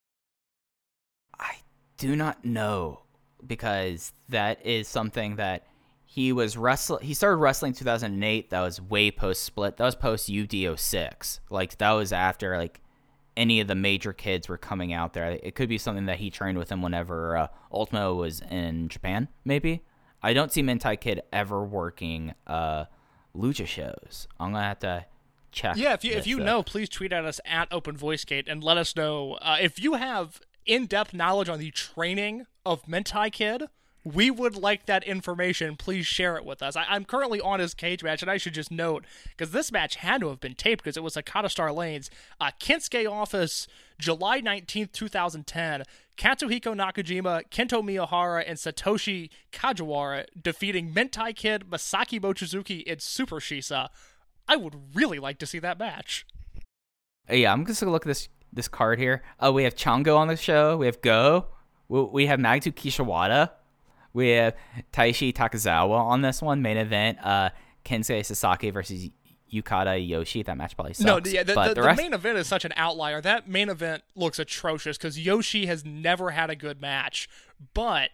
[1.39, 1.57] I
[1.97, 3.03] do not know
[3.45, 5.65] because that is something that
[6.13, 7.05] he was wrestling.
[7.05, 8.49] He started wrestling 2008.
[8.49, 9.77] That was way post split.
[9.77, 11.39] That was post UDO6.
[11.49, 12.81] Like that was after like
[13.37, 15.39] any of the major kids were coming out there.
[15.41, 19.29] It could be something that he trained with him whenever uh, Ultimo was in Japan.
[19.45, 19.85] Maybe
[20.21, 22.85] I don't see Mentai Kid ever working uh,
[23.33, 24.27] lucha shows.
[24.37, 25.05] I'm gonna have to
[25.53, 25.77] check.
[25.77, 28.49] Yeah, if you if you uh, know, please tweet at us at Open Voice Gate
[28.49, 32.85] and let us know uh, if you have in depth knowledge on the training of
[32.85, 33.63] Mentai Kid.
[34.03, 35.75] We would like that information.
[35.75, 36.75] Please share it with us.
[36.75, 39.95] I, I'm currently on his cage match, and I should just note because this match
[39.97, 42.09] had to have been taped because it was Hakata Star Lanes,
[42.39, 42.49] uh,
[43.09, 43.67] office,
[43.99, 45.83] July 19th, 2010.
[46.17, 53.89] Katsuhiko Nakajima, Kento Miyahara, and Satoshi Kajiwara defeating Mentai Kid, Masaki Mochizuki, and Super Shisa.
[54.47, 56.25] I would really like to see that match.
[57.29, 59.23] Uh, Yeah, I'm just gonna look at this this card here.
[59.39, 60.77] Oh, we have Chango on the show.
[60.77, 61.47] We have Go.
[61.87, 63.51] We, we have Magatu Kishawada.
[64.13, 64.55] We have
[64.93, 67.17] Taishi Takazawa on this one main event.
[67.23, 67.49] Uh,
[67.85, 69.09] Kensuke Sasaki versus
[69.51, 70.45] Yutaka Yoshie.
[70.45, 71.05] That match probably sucks.
[71.05, 73.21] No, the, the, but the, the the rest, main event is such an outlier.
[73.21, 77.27] That main event looks atrocious because Yoshie has never had a good match.
[77.73, 78.11] But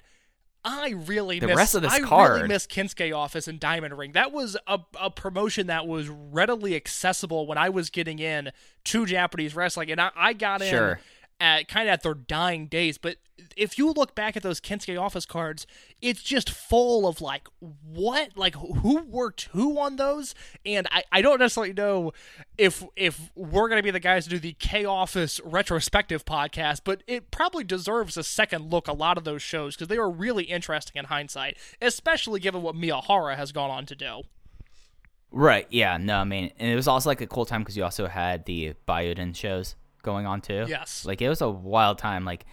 [0.65, 4.11] I really The miss, rest of this I really miss Kensuke Office and Diamond Ring.
[4.13, 8.51] That was a, a promotion that was readily accessible when I was getting in
[8.85, 10.99] to Japanese wrestling, and I, I got in Sure.
[11.39, 12.97] At kind of at their dying days.
[12.97, 13.17] But
[13.55, 15.67] if you look back at those Kensuke office cards,
[16.01, 21.21] it's just full of like what, like who worked who on those, and I, I
[21.21, 22.13] don't necessarily know
[22.57, 27.03] if if we're gonna be the guys to do the K Office retrospective podcast, but
[27.07, 28.87] it probably deserves a second look.
[28.87, 32.75] A lot of those shows because they were really interesting in hindsight, especially given what
[32.75, 34.21] Miyahara has gone on to do.
[35.31, 35.67] Right.
[35.69, 35.97] Yeah.
[35.97, 36.19] No.
[36.19, 38.73] I mean, and it was also like a cool time because you also had the
[38.87, 40.65] Bioden shows going on too.
[40.67, 41.05] Yes.
[41.05, 42.25] Like it was a wild time.
[42.25, 42.45] Like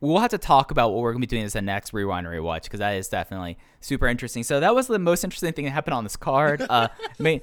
[0.00, 2.34] we'll have to talk about what we're gonna be doing as the next rewind and
[2.34, 4.42] rewatch because that is definitely super interesting.
[4.42, 6.66] So that was the most interesting thing that happened on this card.
[6.70, 7.40] Uh, main,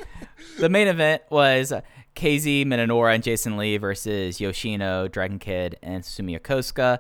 [0.60, 1.74] the main event was
[2.16, 7.00] KZ Minoura and Jason Lee versus Yoshino, Dragon Kid, and Susumu Yokosuka.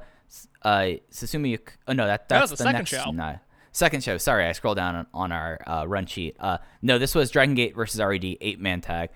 [0.62, 1.58] Uh, Susumu.
[1.88, 3.12] Oh no, that That that's was the the second next, show.
[3.12, 3.40] No,
[3.72, 4.18] second show.
[4.18, 6.36] Sorry, I scrolled down on, on our uh, run sheet.
[6.40, 9.10] Uh, no, this was Dragon Gate versus RED eight man tag.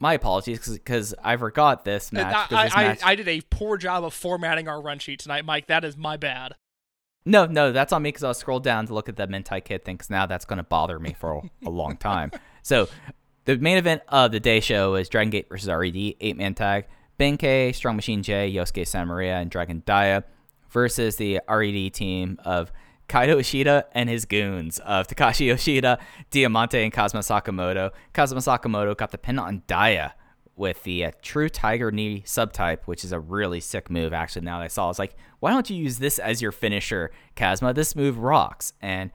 [0.00, 2.48] My apologies because I forgot this uh, match.
[2.48, 5.20] 'cause I, this I, match- I did a poor job of formatting our run sheet
[5.20, 5.66] tonight, Mike.
[5.66, 6.54] That is my bad.
[7.26, 9.84] No, no, that's on me because I'll scroll down to look at the Mentai Kid
[9.84, 12.32] thing because now that's going to bother me for a, a long time.
[12.62, 12.88] So,
[13.46, 16.86] the main event of the day show is Dragon Gate versus RED, eight man tag.
[17.18, 20.24] Benkei, Strong Machine J, Yosuke Santa Maria, and Dragon Dia
[20.70, 22.70] versus the RED team of
[23.10, 25.98] Kaito Ishida and his goons of Takashi Yoshida,
[26.30, 27.90] Diamante, and Kazuma Sakamoto.
[28.12, 30.14] Kazuma Sakamoto got the pin on Dia
[30.54, 34.12] with the uh, True Tiger Knee subtype, which is a really sick move.
[34.12, 36.52] Actually, now that I saw, I was like, why don't you use this as your
[36.52, 37.74] finisher, Kazuma?
[37.74, 38.74] This move rocks.
[38.80, 39.10] And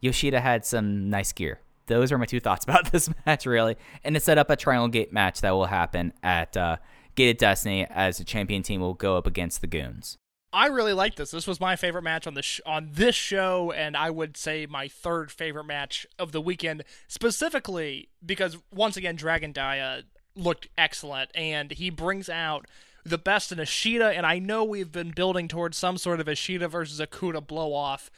[0.00, 1.60] Yoshida had some nice gear.
[1.86, 3.76] Those are my two thoughts about this match, really.
[4.02, 6.78] And it set up a Triangle Gate match that will happen at uh,
[7.14, 10.18] Gated Destiny as the champion team will go up against the Goons.
[10.56, 11.32] I really like this.
[11.32, 14.64] This was my favorite match on the sh- on this show, and I would say
[14.64, 21.30] my third favorite match of the weekend, specifically because once again, Dragon Dia looked excellent,
[21.34, 22.64] and he brings out
[23.04, 24.16] the best in Ishida.
[24.16, 28.10] And I know we've been building towards some sort of Ishida versus Akuda blow off.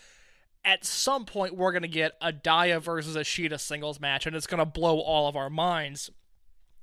[0.65, 4.65] At some point, we're gonna get a Dia versus Ishida singles match, and it's gonna
[4.65, 6.09] blow all of our minds.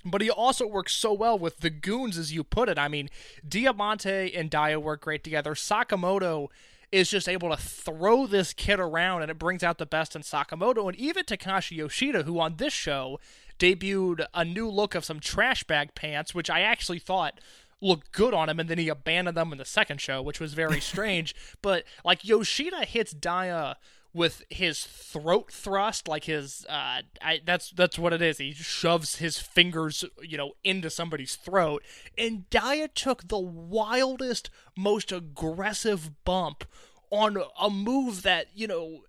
[0.06, 2.78] But he also works so well with the goons, as you put it.
[2.78, 3.10] I mean,
[3.48, 5.56] Diamante and Dia work great together.
[5.56, 6.50] Sakamoto
[6.92, 10.22] is just able to throw this kid around, and it brings out the best in
[10.22, 10.88] Sakamoto.
[10.88, 13.20] And even Takashi Yoshida, who on this show
[13.58, 17.40] debuted a new look of some trash bag pants, which I actually thought
[17.82, 20.54] looked good on him, and then he abandoned them in the second show, which was
[20.54, 21.36] very strange.
[21.62, 23.78] But like Yoshida hits Dia
[24.16, 28.38] with his throat thrust, like his uh, I, that's that's what it is.
[28.38, 31.84] He shoves his fingers, you know, into somebody's throat,
[32.18, 36.64] and Dia took the wildest, most aggressive bump
[37.12, 39.04] on a move that you know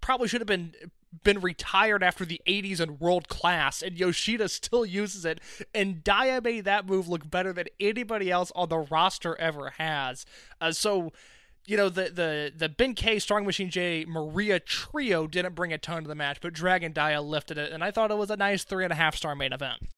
[0.00, 0.74] probably should have been
[1.24, 3.82] been retired after the 80s and world class.
[3.82, 5.40] And Yoshida still uses it.
[5.74, 10.24] And Dia made that move look better than anybody else on the roster ever has.
[10.60, 11.10] Uh, so
[11.70, 16.02] you know the the the Benkei Strong Machine J Maria trio didn't bring a ton
[16.02, 18.64] to the match but Dragon Dia lifted it and I thought it was a nice
[18.64, 19.88] three and a half star main event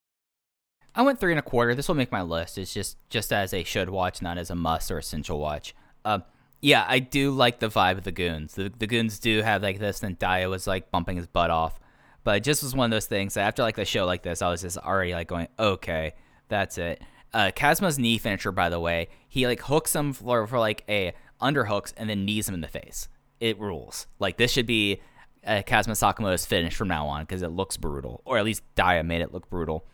[0.95, 1.75] I went three and a quarter.
[1.75, 2.59] This will make my list.
[2.59, 5.75] It's just just as a should watch, not as a must or essential watch.
[6.05, 6.23] Um,
[6.61, 8.55] yeah, I do like the vibe of the goons.
[8.55, 11.81] The, the goons do have like this, and Dia was like bumping his butt off.
[12.25, 13.35] But it just was one of those things.
[13.35, 16.13] That after like the show like this, I was just already like going, okay,
[16.49, 17.01] that's it.
[17.33, 21.15] Uh, Kazuma's knee finisher, by the way, he like hooks him for, for like a
[21.42, 23.09] underhooks and then knees him in the face.
[23.40, 24.07] It rules.
[24.18, 25.00] Like this should be
[25.46, 29.02] uh, Kazuma Sakamoto's finish from now on because it looks brutal, or at least Dia
[29.02, 29.85] made it look brutal.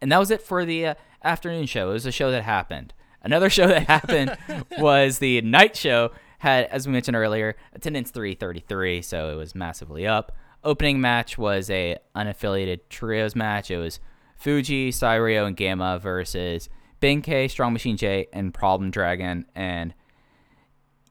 [0.00, 1.90] And that was it for the uh, afternoon show.
[1.90, 2.92] It was a show that happened.
[3.22, 4.36] Another show that happened
[4.78, 6.10] was the night show.
[6.38, 10.32] Had, as we mentioned earlier, attendance 333, so it was massively up.
[10.62, 13.70] Opening match was a unaffiliated trios match.
[13.70, 14.00] It was
[14.36, 16.68] Fuji, Cyrio, and Gamma versus
[17.00, 19.46] Benkei, Strong Machine J, and Problem Dragon.
[19.54, 19.94] And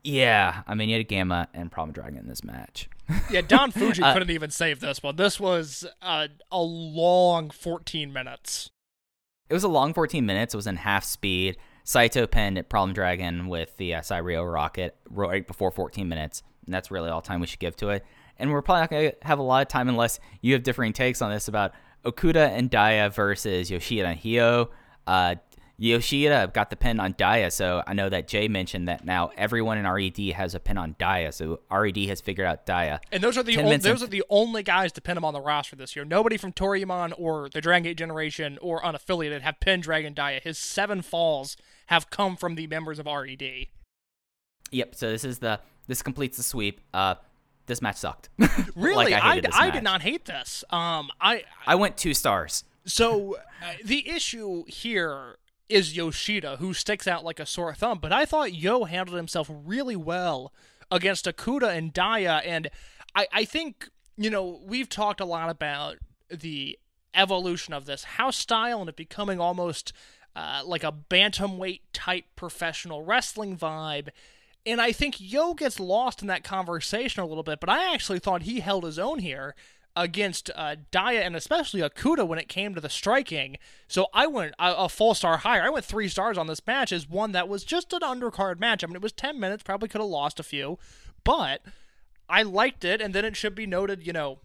[0.06, 2.89] yeah, I mean, you had Gamma and Problem Dragon in this match.
[3.30, 8.12] yeah Don Fuji Uh, couldn't even save this one this was uh, a long 14
[8.12, 8.72] minutes
[9.48, 10.56] It was a long 14 minutes.
[10.56, 11.58] It was in half speed.
[11.84, 16.41] Saito pinned at Problem Dragon with the uh, Cyrio rocket right before 14 minutes.
[16.65, 18.04] And that's really all time we should give to it.
[18.39, 20.91] And we're probably not going to have a lot of time unless you have differing
[20.94, 21.74] takes on this about
[22.06, 24.72] Okuda and Dia versus Yoshida and Hio.
[25.06, 25.36] Uh,
[25.78, 29.78] Yoshida got the pin on Dia, so I know that Jay mentioned that now everyone
[29.78, 33.02] in RED has a pin on Dia, so RED has figured out Dia.
[33.12, 35.18] And those are the 10 on- minutes those in- are the only guys to pin
[35.18, 36.06] him on the roster this year.
[36.06, 40.40] Nobody from Toryumon or the Dragon Gate Generation or unaffiliated have pinned Dragon Dia.
[40.42, 41.58] His seven falls
[41.88, 43.68] have come from the members of RED.
[44.72, 46.82] Yep, so this is the this completes the sweep.
[46.94, 47.16] Uh,
[47.68, 48.30] this match sucked.
[48.76, 50.64] Really, like I, I, hated this I did not hate this.
[50.70, 52.64] Um, I I went two stars.
[52.86, 55.38] so uh, the issue here
[55.69, 57.99] is Yoshida, who sticks out like a sore thumb.
[57.99, 60.54] But I thought Yo handled himself really well
[60.91, 62.41] against Akuda and Dia.
[62.45, 62.69] And
[63.15, 65.97] I, I think, you know, we've talked a lot about
[66.30, 66.78] the
[67.13, 69.93] evolution of this house style and it becoming almost
[70.36, 74.10] uh, like a bantamweight type professional wrestling vibe.
[74.65, 78.19] And I think Yo gets lost in that conversation a little bit, but I actually
[78.19, 79.56] thought he held his own here
[79.95, 83.58] against uh, and especially Okuda when it came to the striking.
[83.88, 85.63] So I went a, a full star higher.
[85.63, 88.84] I went three stars on this match as one that was just an undercard match.
[88.84, 90.77] I mean, it was 10 minutes, probably could have lost a few,
[91.23, 91.62] but
[92.27, 93.01] I liked it.
[93.01, 94.39] And then it should be noted, you know,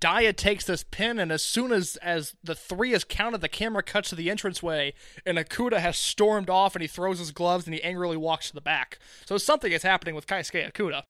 [0.00, 3.84] Dia takes this pin, and as soon as as the three is counted, the camera
[3.84, 7.74] cuts to the entranceway, and Okuda has stormed off, and he throws his gloves, and
[7.74, 8.98] he angrily walks to the back.
[9.26, 11.02] So something is happening with Keisuke Okuda.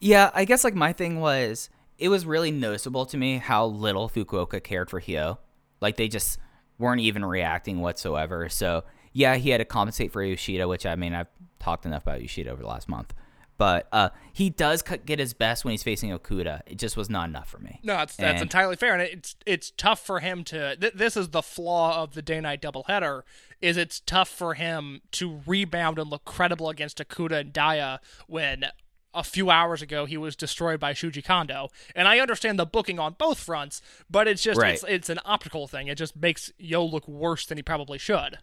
[0.00, 4.08] Yeah, I guess like my thing was it was really noticeable to me how little
[4.08, 5.38] Fukuoka cared for Hyo.
[5.80, 6.38] Like they just
[6.78, 8.48] weren't even reacting whatsoever.
[8.48, 12.22] So yeah, he had to compensate for Yoshida, which I mean I've talked enough about
[12.22, 13.14] Yoshida over the last month.
[13.56, 16.60] But uh, he does get his best when he's facing Okuda.
[16.64, 17.80] It just was not enough for me.
[17.82, 20.76] No, that's that's And- entirely fair, and it's it's tough for him to.
[20.76, 23.22] Th- this is the flaw of the day night doubleheader.
[23.60, 28.66] Is it's tough for him to rebound and look credible against Okuda and Dia when
[29.14, 31.68] a few hours ago he was destroyed by Shuji Kondo.
[31.94, 34.74] And I understand the booking on both fronts, but it's just Right.
[34.74, 35.88] it's it's an optical thing.
[35.88, 38.38] It just makes Yo look worse than he probably should.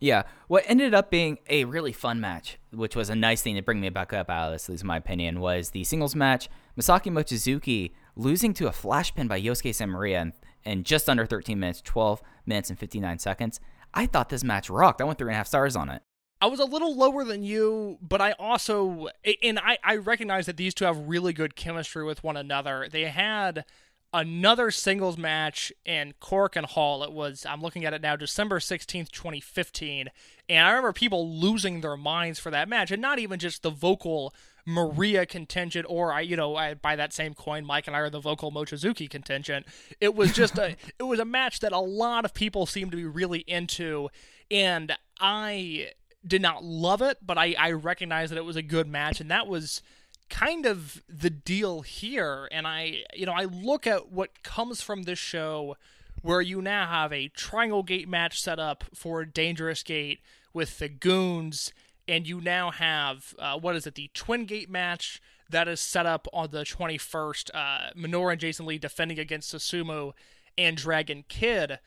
[0.00, 3.62] Yeah, what ended up being a really fun match, which was a nice thing to
[3.62, 6.14] bring me back up out of this, at least in my opinion, was the singles
[6.14, 6.48] match.
[6.78, 10.32] Masaki Mochizuki losing to a flash pin by Yosuke Santa Maria in,
[10.64, 13.58] in just under 13 minutes, 12 minutes and 59 seconds.
[13.92, 15.00] I thought this match rocked.
[15.00, 16.00] I went three and a half stars on it.
[16.40, 19.08] I was a little lower than you, but I also
[19.42, 22.88] and I, I recognize that these two have really good chemistry with one another.
[22.90, 23.64] They had
[24.12, 27.02] another singles match in Korakuen Hall.
[27.02, 30.08] It was I'm looking at it now, December sixteenth, twenty fifteen,
[30.48, 33.70] and I remember people losing their minds for that match, and not even just the
[33.70, 34.32] vocal
[34.64, 38.10] Maria contingent, or I, you know, I, by that same coin, Mike and I are
[38.10, 39.66] the vocal Mochizuki contingent.
[39.98, 42.96] It was just a, it was a match that a lot of people seemed to
[42.96, 44.10] be really into,
[44.50, 45.92] and I
[46.26, 49.30] did not love it, but I, I recognize that it was a good match, and
[49.30, 49.82] that was
[50.28, 52.48] kind of the deal here.
[52.50, 55.76] And I, you know, I look at what comes from this show,
[56.22, 60.20] where you now have a Triangle Gate match set up for Dangerous Gate
[60.52, 61.72] with the Goons,
[62.06, 66.06] and you now have uh, what is it, the Twin Gate match that is set
[66.06, 67.50] up on the 21st.
[67.54, 70.12] Uh, Minoura and Jason Lee defending against Susumu
[70.56, 71.78] and Dragon Kid.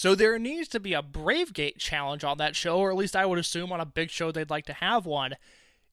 [0.00, 3.14] So there needs to be a Brave Gate challenge on that show, or at least
[3.14, 5.34] I would assume on a big show they'd like to have one.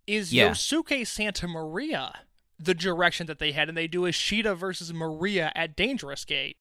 [0.07, 0.51] Is Yeah.
[0.51, 2.21] Yosuke Santa Maria
[2.57, 6.55] the direction that they head, and they do Ishida versus Maria at Dangerous Gate?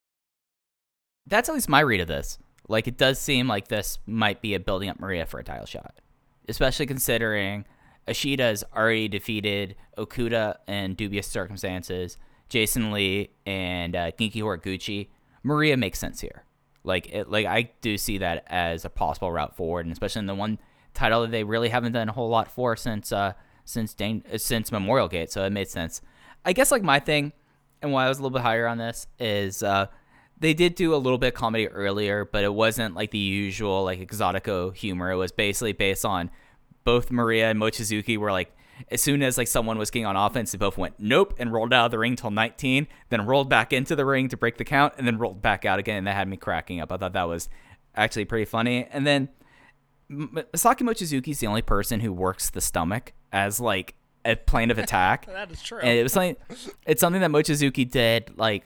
[1.24, 2.36] That's at least my read of this.
[2.66, 5.66] Like, it does seem like this might be a building up Maria for a title
[5.66, 6.00] shot,
[6.48, 7.64] especially considering
[8.08, 15.10] Ishida has already defeated Okuda in dubious circumstances, Jason Lee and uh, Genki Horiguchi.
[15.44, 16.42] Maria makes sense here.
[16.86, 20.26] Like, it, like I do see that as a possible route forward, and especially in
[20.26, 20.58] the one
[20.94, 23.32] title that they really haven't done a whole lot for since uh,
[23.64, 25.30] since Dan- uh, since Memorial Gate.
[25.30, 26.00] So it made sense.
[26.44, 27.32] I guess like my thing,
[27.82, 29.62] and why I was a little bit higher on this is.
[29.62, 29.86] Uh,
[30.38, 33.84] they did do a little bit of comedy earlier, but it wasn't like the usual
[33.84, 35.10] like exotico humor.
[35.10, 36.30] It was basically based on
[36.84, 38.54] both Maria and Mochizuki were like
[38.90, 41.72] as soon as like someone was getting on offense, they both went nope and rolled
[41.72, 44.64] out of the ring till 19, then rolled back into the ring to break the
[44.64, 45.98] count, and then rolled back out again.
[45.98, 46.92] And that had me cracking up.
[46.92, 47.48] I thought that was
[47.94, 48.86] actually pretty funny.
[48.90, 49.28] And then
[50.10, 54.78] Masaki Mochizuki is the only person who works the stomach as like a plane of
[54.78, 55.26] attack.
[55.32, 55.78] That is true.
[55.78, 56.36] And it was something.
[56.86, 58.32] It's something that Mochizuki did.
[58.36, 58.64] Like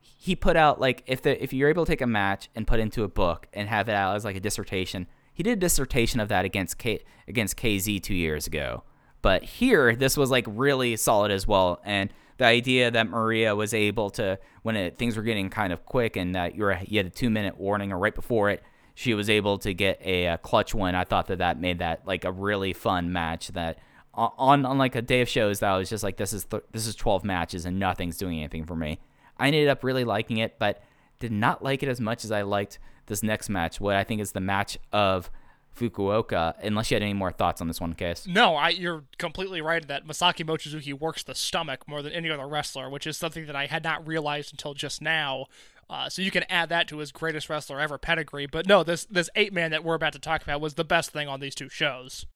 [0.00, 2.80] he put out like if the if you're able to take a match and put
[2.80, 5.06] into a book and have it out as like a dissertation.
[5.32, 8.84] He did a dissertation of that against K against KZ two years ago.
[9.24, 11.80] But here, this was like really solid as well.
[11.82, 15.86] And the idea that Maria was able to, when it, things were getting kind of
[15.86, 18.62] quick and that you, were, you had a two minute warning or right before it,
[18.94, 20.94] she was able to get a, uh clutch win.
[20.94, 23.48] I thought that that made that like a really fun match.
[23.48, 23.78] That
[24.12, 26.64] on on like a day of shows that I was just like, this is th-
[26.72, 29.00] this is 12 matches and nothing's doing anything for me.
[29.38, 30.82] I ended up really liking it, but
[31.18, 33.80] did not like it as much as I liked this next match.
[33.80, 35.30] What I think is the match of
[35.74, 36.54] Fukuoka.
[36.62, 38.26] Unless you had any more thoughts on this one, case.
[38.26, 42.46] No, I, you're completely right that Masaki Mochizuki works the stomach more than any other
[42.46, 45.46] wrestler, which is something that I had not realized until just now.
[45.88, 48.46] Uh, so you can add that to his greatest wrestler ever pedigree.
[48.46, 51.10] But no, this this eight man that we're about to talk about was the best
[51.10, 52.26] thing on these two shows.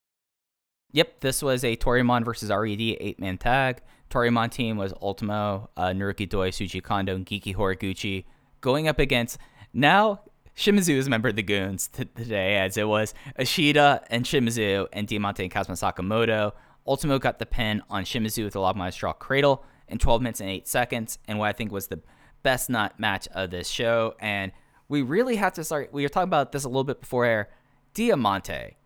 [0.93, 3.80] Yep, this was a Toryumon versus RED eight man tag.
[4.11, 8.24] Toryumon team was Ultimo, uh, Naruki Doi, Shuji Kondo, and Genki Horiguchi
[8.61, 9.39] going up against
[9.72, 10.20] now
[10.59, 14.89] Shimizu is a member of the Goons t- today, as it was Ishida and Shimizu
[14.93, 16.51] and Diamante and Kazuma Sakamoto.
[16.85, 20.51] Ultimo got the pin on Shimizu with the La Magistral Cradle in 12 minutes and
[20.51, 22.01] 8 seconds, and what I think was the
[22.43, 24.17] best nut match of this show.
[24.19, 24.51] And
[24.89, 25.93] we really have to start.
[25.93, 27.51] We were talking about this a little bit before air.
[27.95, 28.79] Diamante.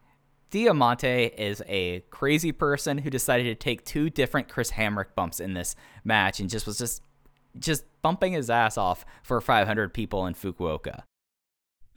[0.51, 5.55] Diamante is a crazy person who decided to take two different Chris Hamrick bumps in
[5.55, 7.01] this match and just was just
[7.59, 11.05] just bumping his ass off for 500 people in Fukuoka.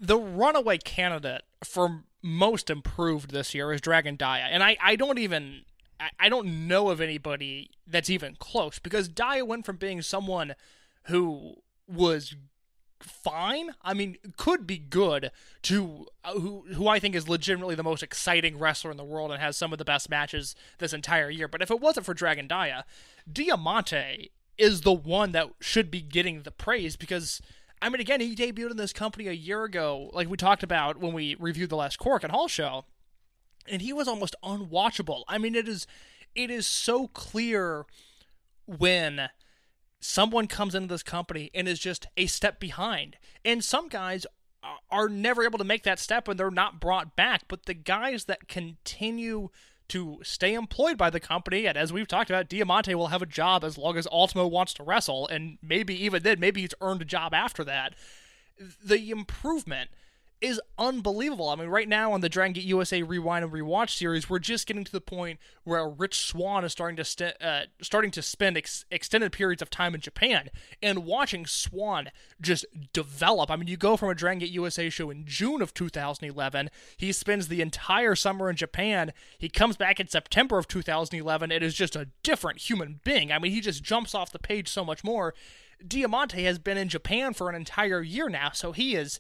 [0.06, 5.20] The runaway candidate for most improved this year is Dragon Dia, and I, I don't
[5.20, 5.64] even
[6.20, 10.56] I, don't know of anybody that's even close because Dia went from being someone
[11.04, 11.56] who
[11.88, 12.36] was
[13.00, 15.32] fine, I mean, could be good,
[15.64, 19.32] to uh, who who I think is legitimately the most exciting wrestler in the world
[19.32, 21.48] and has some of the best matches this entire year.
[21.48, 22.86] But if it wasn't for Dragon Dia,
[23.32, 27.42] Diamante is the one that should be getting the praise because
[27.86, 30.98] I mean, again, he debuted in this company a year ago, like we talked about
[30.98, 32.86] when we reviewed the last Korakuen Hall show,
[33.68, 35.22] and he was almost unwatchable.
[35.28, 35.86] I mean, it is
[36.34, 37.86] it is so clear
[38.66, 39.30] when
[40.00, 44.26] someone comes into this company and is just a step behind, and some guys
[44.64, 47.44] are- are never able to make that step when they're not brought back.
[47.48, 49.50] But the guys that continue
[49.90, 53.28] to stay employed by the company, and as we've talked about, Diamante will have a
[53.28, 57.02] job as long as Ultimo wants to wrestle, and maybe even then, maybe he's earned
[57.02, 57.94] a job after that.
[58.84, 59.90] The improvement
[60.42, 61.50] is unbelievable.
[61.50, 64.68] I mean, right now on the Dragon Gate USA Rewind and Rewatch series, we're just
[64.68, 68.58] getting to the point where Rich Swann is starting to st- uh, starting to spend
[68.58, 70.50] ex- extended periods of time in Japan,
[70.84, 72.12] and watching Swann
[72.42, 73.50] just develop.
[73.50, 77.12] I mean, you go from a Dragon Gate USA show in June of 2011, he
[77.12, 79.14] spends the entire summer in Japan.
[79.38, 81.52] He comes back in September of 2011.
[81.52, 83.32] It is just a different human being.
[83.32, 85.34] I mean, he just jumps off the page so much more.
[85.86, 89.20] Diamante has been in Japan for an entire year now, so he is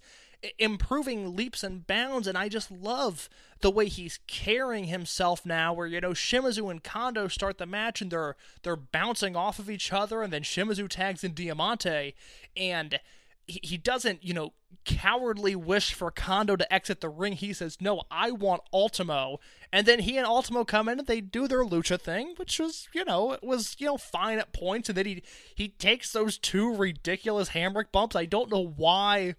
[0.57, 3.29] improving leaps and bounds, and I just love
[3.61, 5.73] the way he's carrying himself now.
[5.73, 9.69] Where you know Shimizu and Kondo start the match, and they're they're bouncing off of
[9.69, 12.15] each other, and then Shimizu tags in Diamante,
[12.55, 12.99] and
[13.47, 17.33] he, he doesn't you know cowardly wish for Kondo to exit the ring.
[17.33, 19.39] He says, "No, I want Ultimo,"
[19.71, 22.88] and then he and Ultimo come in and they do their lucha thing, which was
[22.93, 25.23] you know it was you know fine at points, and then he
[25.55, 28.15] he takes those two ridiculous Hamrick bumps.
[28.15, 29.36] I don't know why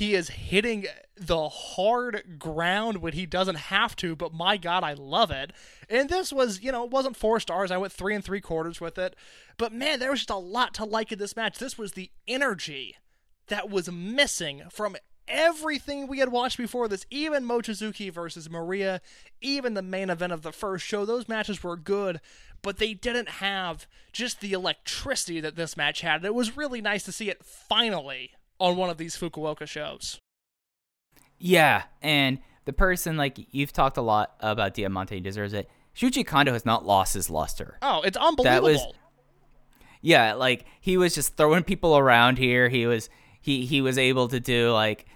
[0.00, 4.94] he is hitting the hard ground when he doesn't have to, but my god, I
[4.94, 5.52] love it.
[5.90, 7.70] And this was, you know, it wasn't four stars.
[7.70, 9.14] I went three and three quarters with it.
[9.58, 11.58] But man, there was just a lot to like in this match.
[11.58, 12.96] This was the energy
[13.48, 14.96] that was missing from
[15.28, 17.04] everything we had watched before this.
[17.10, 19.02] Even Mochizuki versus Maria,
[19.42, 22.22] even the main event of the first show, those matches were good,
[22.62, 26.24] but they didn't have just the electricity that this match had.
[26.24, 28.30] It was really nice to see it finally
[28.60, 30.18] on one of these Fukuoka shows.
[31.38, 35.68] Yeah, and the person like you've talked a lot about Diamante deserves it.
[35.96, 37.78] Shuji Kondo has not lost his luster.
[37.82, 38.44] Oh, it's unbelievable.
[38.44, 38.86] That was-
[40.02, 42.68] Yeah, like he was just throwing people around here.
[42.68, 43.08] He was
[43.40, 45.06] he he was able to do like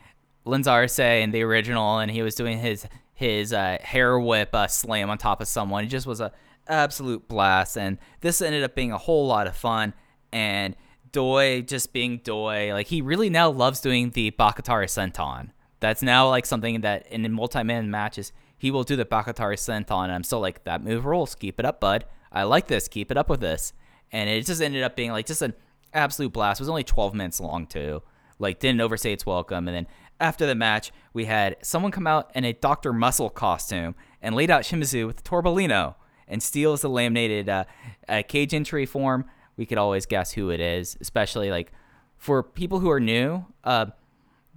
[0.46, 5.08] Lanzarse in the original, and he was doing his his uh, hair whip uh, slam
[5.10, 5.84] on top of someone.
[5.84, 6.32] It just was a
[6.66, 9.94] absolute blast, and this ended up being a whole lot of fun.
[10.32, 10.74] And
[11.14, 15.50] Doi just being Doi, like he really now loves doing the Bakatare Senton.
[15.78, 20.04] That's now like something that in multi-man matches he will do the Bakatare Senton.
[20.04, 21.34] And I'm still like that move rules.
[21.34, 22.04] Keep it up, bud.
[22.32, 22.88] I like this.
[22.88, 23.72] Keep it up with this.
[24.10, 25.54] And it just ended up being like just an
[25.92, 26.60] absolute blast.
[26.60, 28.02] It was only 12 minutes long too.
[28.38, 29.68] Like didn't overstay its welcome.
[29.68, 29.86] And then
[30.18, 32.92] after the match, we had someone come out in a Dr.
[32.92, 35.94] Muscle costume and laid out Shimizu with Torbellino
[36.26, 37.64] and steals the laminated uh,
[38.08, 39.26] uh, cage entry form.
[39.56, 41.72] We could always guess who it is, especially like
[42.16, 43.44] for people who are new.
[43.62, 43.86] Uh,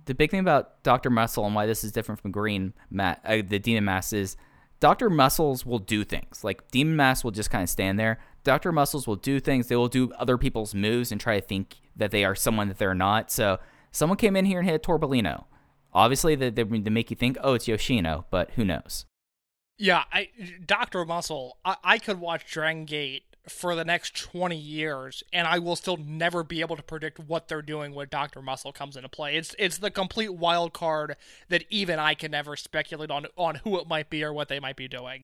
[0.06, 1.10] the big thing about Dr.
[1.10, 4.38] Muscle and why this is different from Green uh, the Demon Mass, is
[4.80, 5.10] Dr.
[5.10, 6.44] Muscles will do things.
[6.44, 8.20] Like Demon Mass will just kind of stand there.
[8.44, 8.72] Dr.
[8.72, 9.68] Muscles will do things.
[9.68, 12.78] They will do other people's moves and try to think that they are someone that
[12.78, 13.32] they're not.
[13.32, 13.60] So
[13.92, 15.46] someone came in here and hit a Torbellino.
[15.94, 19.06] Obviously, they, they, they make you think, oh, it's Yoshino, but who knows?
[19.78, 20.30] Yeah, I,
[20.66, 21.06] Dr.
[21.06, 25.76] Muscle, I, I could watch Dragon Gate for the next 20 years and I will
[25.76, 28.42] still never be able to predict what they're doing when Dr.
[28.42, 29.36] Muscle comes into play.
[29.36, 31.16] It's it's the complete wild card
[31.50, 34.60] that even I can never speculate on on who it might be or what they
[34.60, 35.24] might be doing.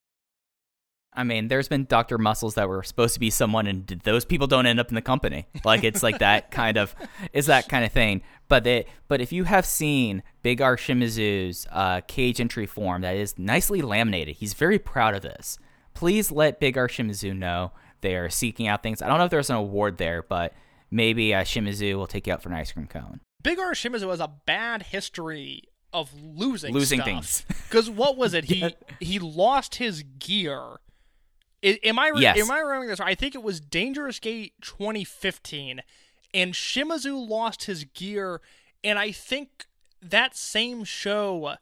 [1.16, 2.18] I mean, there's been Dr.
[2.18, 5.02] Muscles that were supposed to be someone, and those people don't end up in the
[5.02, 5.46] company.
[5.64, 6.96] Like it's like that kind of,
[7.34, 8.24] is that kind of thing.
[8.48, 13.16] But they, but if you have seen Big R Shimizu's uh, cage entry form that
[13.16, 15.58] is nicely laminated, he's very proud of this.
[15.94, 17.72] Please let Big R Shimizu know
[18.04, 19.02] they are seeking out things.
[19.02, 20.54] I don't know if there's an award there, but
[20.92, 23.20] maybe uh, Shimizu will take you out for an ice cream cone.
[23.42, 27.06] Big R Shimizu has a bad history of losing Losing stuff.
[27.08, 27.46] things.
[27.70, 28.46] Because what was it?
[28.46, 30.78] He he lost his gear.
[31.66, 32.38] I- am I re- Yes.
[32.38, 33.00] am I remembering this?
[33.00, 33.10] right?
[33.10, 35.82] I think it was Dangerous Gate 2015,
[36.36, 38.42] and Shimizu lost his gear,
[38.84, 39.66] and I think
[40.02, 41.56] that same show,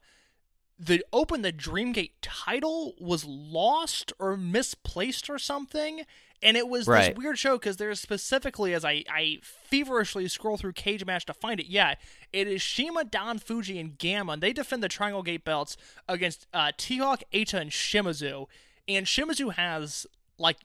[0.78, 6.02] the Open the Dreamgate title was lost or misplaced or something.
[6.42, 7.14] And it was Right.
[7.14, 11.32] this weird show because there's specifically, as I, I feverishly scroll through Cage Match to
[11.34, 11.94] find it, yeah,
[12.32, 15.76] it is Shima, Don Fuji, and Gamma, and they defend the Triangle Gate belts
[16.08, 18.46] against uh, T-Hawk, Eita, and Shimizu.
[18.88, 20.06] And Shimizu has,
[20.38, 20.56] like,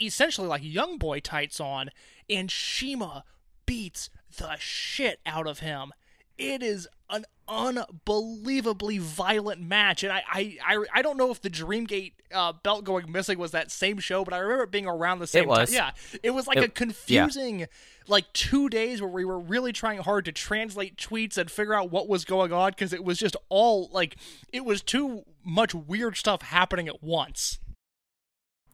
[0.00, 1.90] essentially like young boy tights on,
[2.30, 3.24] and Shima
[3.66, 5.92] beats the shit out of him.
[6.38, 11.50] It is an unbelievably violent match, and I I, I, I don't know if the
[11.50, 15.20] Dreamgate uh, belt going missing was that same show, but I remember it being around
[15.20, 15.70] the same It was.
[15.70, 15.74] time.
[15.74, 17.66] Yeah, it was like It- a confusing
[18.08, 21.90] like two days where we were really trying hard to translate tweets and figure out
[21.90, 24.16] what was going on because it was just all like
[24.52, 27.58] it was too much weird stuff happening at once.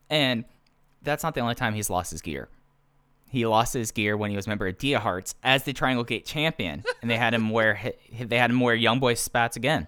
[0.08, 0.44] And
[1.02, 2.48] that's not the only time he's lost his gear.
[3.30, 6.02] He lost his gear when he was a member of Dia Hearts as the Triangle
[6.02, 9.86] Gate champion, and they had him wear they had him wear Young Boy spats again.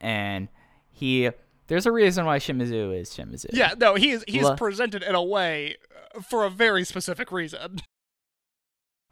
[0.00, 0.48] And
[0.90, 1.30] he
[1.66, 3.46] there's a reason why Shimizu is Shimizu.
[3.52, 5.76] Yeah, no, he is he's La- presented in a way
[6.16, 7.82] uh, for a very specific reason.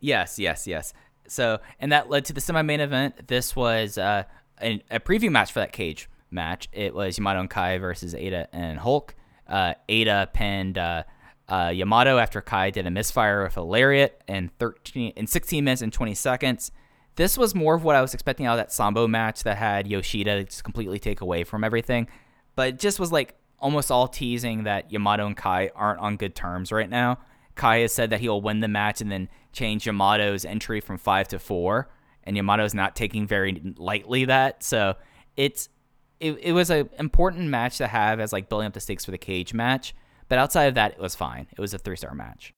[0.00, 0.92] Yes, yes, yes.
[1.28, 3.28] So, and that led to the semi-main event.
[3.28, 4.24] This was uh,
[4.61, 6.68] a, a preview match for that cage match.
[6.72, 9.14] It was Yamato and Kai versus Eita and Hulk.
[9.46, 11.02] Uh, Eita pinned uh,
[11.51, 15.82] uh, Yamato after Kai did a misfire with a lariat in 13 in 16 minutes
[15.82, 16.70] and 20 seconds.
[17.16, 19.88] This was more of what I was expecting out of that Sambo match that had
[19.88, 22.07] Yoshida just completely take away from everything.
[22.55, 26.34] But it just was like almost all teasing that Yamato and Kai aren't on good
[26.34, 27.18] terms right now.
[27.57, 31.28] Kai has said that he'll win the match and then change Yamato's entry from five
[31.28, 31.90] to four,
[32.24, 34.62] and Yamato's not taking very lightly that.
[34.62, 34.96] So
[35.36, 35.68] it's
[36.20, 39.11] it, it was an important match to have as like building up the stakes for
[39.11, 39.94] the cage match.
[40.30, 41.48] But outside of that, it was fine.
[41.50, 42.54] It was a three star match.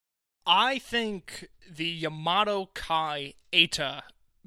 [0.47, 4.03] I think the Yamato Kai Eita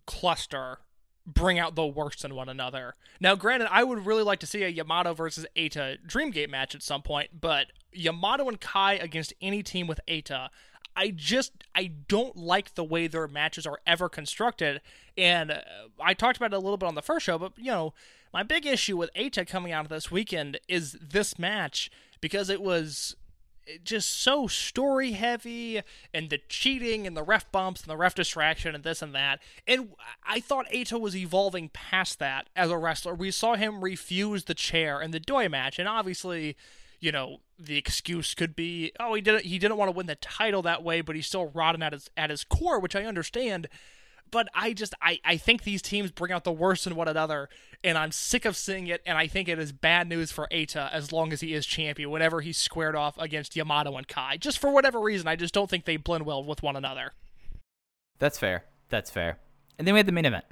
[0.06, 0.78] cluster
[1.26, 2.94] bring out the worst in one another.
[3.20, 6.84] Now, granted, I would really like to see a Yamato versus Eita Dreamgate match at
[6.84, 10.50] some point, but Yamato and Kai against any team with Eita,
[10.96, 14.82] I just I don't like the way their matches are ever constructed.
[15.18, 15.62] And uh,
[16.00, 17.96] I talked about it a little bit on the first show, but you know,
[18.32, 21.90] my big issue with Eita coming out of this weekend is this match
[22.26, 23.16] because it was
[23.84, 25.80] just so story heavy
[26.12, 29.40] and the cheating and the ref bumps and the ref distraction and this and that.
[29.68, 29.90] And
[30.28, 33.14] I thought Eita was evolving past that as a wrestler.
[33.14, 36.58] We saw him refuse the chair in the Doi match, and obviously,
[37.00, 40.16] you know, the excuse could be, oh, he didn't he didn't want to win the
[40.16, 43.68] title that way, but he's still rotten at his at his core, which I understand.
[44.32, 47.50] But I just I, I think these teams bring out the worst in one another,
[47.84, 49.02] and I'm sick of seeing it.
[49.06, 52.10] And I think it is bad news for Eita as long as he is champion.
[52.10, 55.70] Whenever he's squared off against Yamato and Kai, just for whatever reason, I just don't
[55.70, 57.14] think they blend well with one another.
[58.20, 58.66] That's fair.
[58.90, 59.40] That's fair.
[59.78, 60.46] And then we had the main event.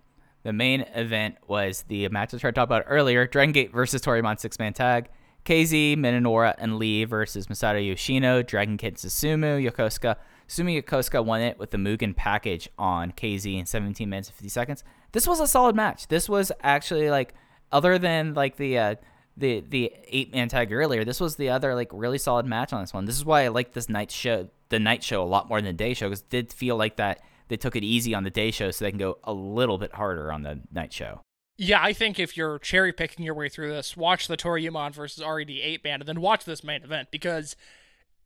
[0.44, 4.02] The main event was the match I tried to talk about earlier Dragon Gate versus
[4.02, 5.10] Toryumon six man tag.
[5.46, 10.16] KZ, Minoura, and Lee versus Masato Yoshino, Dragon Kid Susumu, Yokosuka.
[10.54, 14.50] Susumu Yokosuka won it with the Mugen package on KZ in 17 minutes and 50
[14.50, 14.84] seconds.
[15.12, 16.08] This was a solid match.
[16.08, 17.34] This was actually like,
[17.72, 18.96] other than like the uh,
[19.36, 22.82] the the eight man tag earlier, this was the other like really solid match on
[22.82, 23.06] this one.
[23.06, 25.66] This is why I like this night show, the night show, a lot more than
[25.66, 28.30] the day show because it did feel like that they took it easy on the
[28.30, 31.22] day show so they can go a little bit harder on the night show.
[31.58, 35.24] Yeah, I think if you're cherry picking your way through this, watch the Toryumon versus
[35.26, 37.56] RED eight band, and then watch this main event because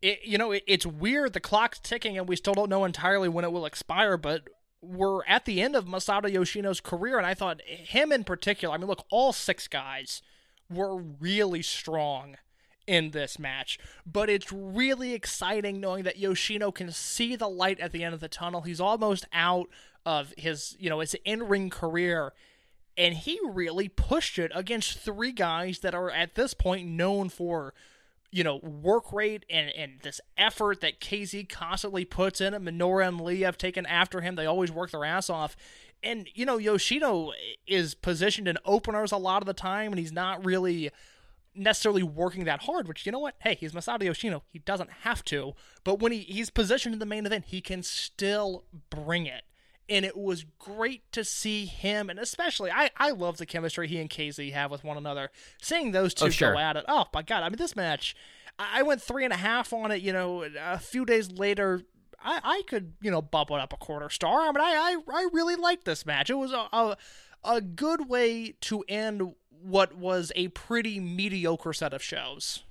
[0.01, 1.33] it you know it, it's weird.
[1.33, 4.47] The clock's ticking, and we still don't know entirely when it will expire, but
[4.81, 8.73] we're at the end of Masato Yoshino's career, and I thought him in particular.
[8.73, 10.21] I mean, look, all six guys
[10.69, 12.35] were really strong
[12.85, 17.91] in this match, but it's really exciting knowing that Yoshino can see the light at
[17.91, 18.61] the end of the tunnel.
[18.61, 19.67] He's almost out
[20.05, 22.33] of his, you know, his in-ring career
[22.97, 27.73] and he really pushed it against three guys that are at this point known for
[28.31, 32.61] you know work rate and and this effort that KZ constantly puts in it.
[32.61, 34.35] Minoura and Lee have taken after him.
[34.35, 35.55] They always work their ass off.
[36.03, 37.31] And you know Yoshino
[37.65, 40.91] is positioned in openers a lot of the time and he's not really
[41.55, 43.35] necessarily working that hard, which you know what?
[43.39, 44.43] Hey, he's Masato Yoshino.
[44.49, 45.53] He doesn't have to.
[45.83, 49.43] But when he, he's positioned in the main event, he can still bring it
[49.89, 53.99] and it was great to see him and especially I, I love the chemistry he
[53.99, 55.29] and KZ have with one another.
[55.61, 56.53] Seeing those oh, two Oh, sure.
[56.53, 56.85] go at it.
[56.87, 58.15] Oh my god, I mean this match
[58.59, 61.83] I went three and a half on it, you know, a few days later
[62.23, 64.41] I, I could you know it up a quarter star.
[64.41, 66.29] I mean, I I, I really liked this match.
[66.29, 66.97] It was a, a
[67.43, 72.63] a good way to end what was a pretty mediocre set of shows.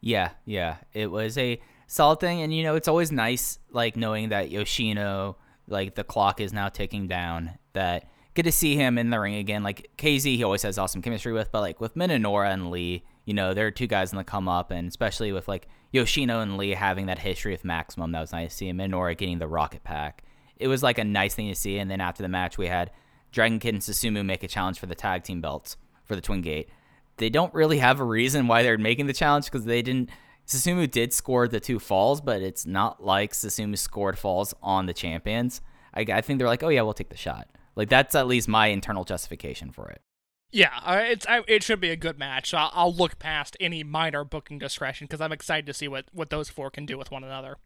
[0.00, 0.76] Yeah, yeah.
[0.92, 5.36] It was a solid thing and you know, it's always nice like knowing that Yoshino
[5.66, 9.36] like the clock is now ticking down that good to see him in the ring
[9.36, 9.62] again.
[9.62, 13.34] Like KZ he always has awesome chemistry with, but like with Minoura and Lee, you
[13.34, 16.56] know, there are two guys in the come up and especially with like Yoshino and
[16.56, 18.78] Lee having that history with Maximum, that was nice to see him.
[18.78, 20.24] Minoura getting the rocket pack.
[20.56, 22.90] It was like a nice thing to see and then after the match we had
[23.32, 26.42] Dragon Kid and Susumu make a challenge for the tag team belts for the Twin
[26.42, 26.68] Gate.
[27.16, 30.10] They don't really have a reason why they're making the challenge because they didn't.
[30.46, 34.92] Susumu did score the two falls, but it's not like Susumu scored falls on the
[34.92, 35.60] champions.
[35.94, 37.48] I, I think they're like, oh yeah, we'll take the shot.
[37.76, 40.02] Like that's at least my internal justification for it.
[40.50, 42.50] Yeah, uh, it's I, it should be a good match.
[42.50, 46.04] So I'll, I'll look past any minor booking discretion because I'm excited to see what
[46.12, 47.56] what those four can do with one another.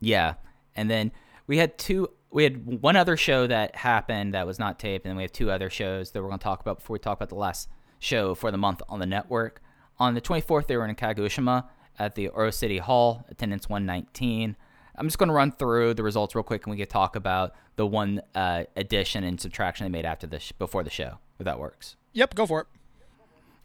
[0.00, 0.34] Yeah,
[0.74, 1.12] and then
[1.46, 2.10] we had two.
[2.30, 5.32] We had one other show that happened that was not taped, and then we have
[5.32, 7.70] two other shows that we're going to talk about before we talk about the last
[7.98, 9.62] show for the month on the network.
[9.98, 11.64] On the 24th, they were in Kagoshima
[11.98, 14.56] at the Oro City Hall, attendance 119.
[14.98, 17.54] I'm just going to run through the results real quick, and we can talk about
[17.76, 21.44] the one uh, addition and subtraction they made after the sh- before the show, if
[21.44, 21.96] that works.
[22.12, 22.66] Yep, go for it.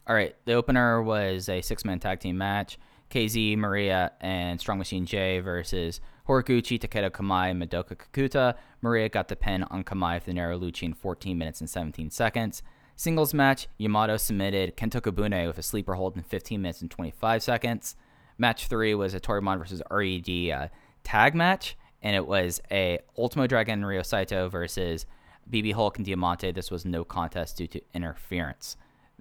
[0.06, 2.78] All right, the opener was a six-man tag team match.
[3.10, 8.54] KZ, Maria, and Strong Machine J versus Horiguchi, Taketo Kamei, and Madoka Kikuta.
[8.80, 12.10] Maria got the pin on Kamei for the Nero Lucci in 14 minutes and 17
[12.10, 12.62] seconds.
[12.96, 17.42] Singles match, Yamato submitted Kento Kobune with a sleeper hold in 15 minutes and 25
[17.42, 17.96] seconds.
[18.38, 20.68] Match three was a Toryumon versus RED uh,
[21.04, 25.06] tag match, and it was a Ultimo Dragon Ryo Saito versus
[25.50, 26.52] BB Hulk and Diamante.
[26.52, 28.76] This was no contest due to interference.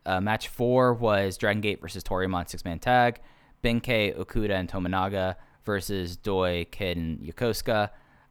[0.05, 3.19] Uh, match four was Dragon Gate versus Toryumon six man tag.
[3.63, 7.89] Benkei, Okuda, and Tominaga versus Doi, Kid, and Yokosuka.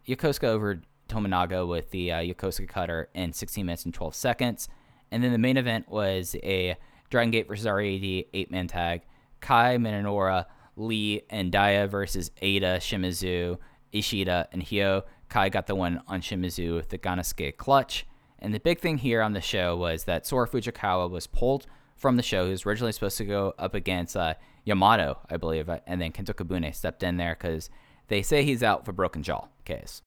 [0.09, 4.68] Yokosuka over Tominaga with the uh, Yokosuka cutter in 16 minutes and 12 seconds.
[5.11, 6.76] And then the main event was a
[7.11, 8.03] Dragon Gate versus RAD
[8.33, 9.03] eight man tag.
[9.41, 10.47] Kai, Minoura,
[10.81, 13.59] Lee, and Dia versus Eita, Shimizu,
[13.93, 15.03] Ishida, and Hyo.
[15.28, 18.07] Kai got the win on Shimizu with the Ganasuke clutch.
[18.39, 22.16] And the big thing here on the show was that Sora Fujikawa was pulled from
[22.16, 22.47] the show.
[22.47, 26.12] He was originally supposed to go up against uh, Yamato, I believe, uh, and then
[26.12, 27.68] Kento Kobune stepped in there because
[28.09, 30.03] they say he's out for broken jaw case.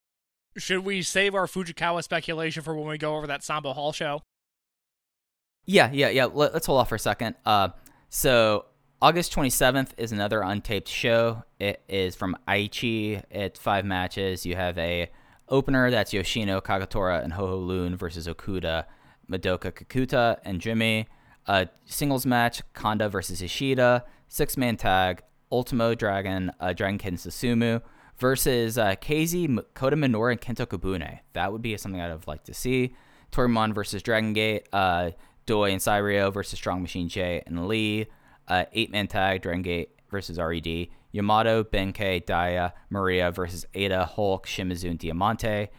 [0.58, 4.22] Should we save our Fujikawa speculation for when we go over that Sambo Hall show?
[5.66, 6.26] Yeah, yeah, yeah.
[6.26, 7.36] Let, us hold off for a second.
[7.46, 7.70] Uh,
[8.10, 8.66] so
[9.04, 11.44] August 27th is another untaped show.
[11.60, 13.22] It is from Aichi.
[13.30, 14.46] It's five matches.
[14.46, 15.12] You have a
[15.50, 18.86] opener that's Yoshino, Kagatora, and HoHo Lun versus Okuda,
[19.30, 21.10] Madoka Kikuta, and Jimmy.
[21.48, 24.06] A singles match, Kanda versus Ishida.
[24.30, 27.82] Six man tag, Ultimo Dragon, uh, Dragon Kid Susumu
[28.18, 31.20] versus uh, KZ, Kota and Kento Kobune.
[31.34, 32.96] That would be something I'd have liked to see.
[33.34, 35.12] Toryumon versus Dragon Gate, uh,
[35.46, 38.08] Doi and Cyrio versus Strong Machine J and Lee.
[38.48, 40.88] Uh, eight man tag, Dragon Gate versus RED.
[41.12, 45.70] Yamato, Benkei, Daya, Maria versus Eita, Hulk, Shimizu, and Diamante.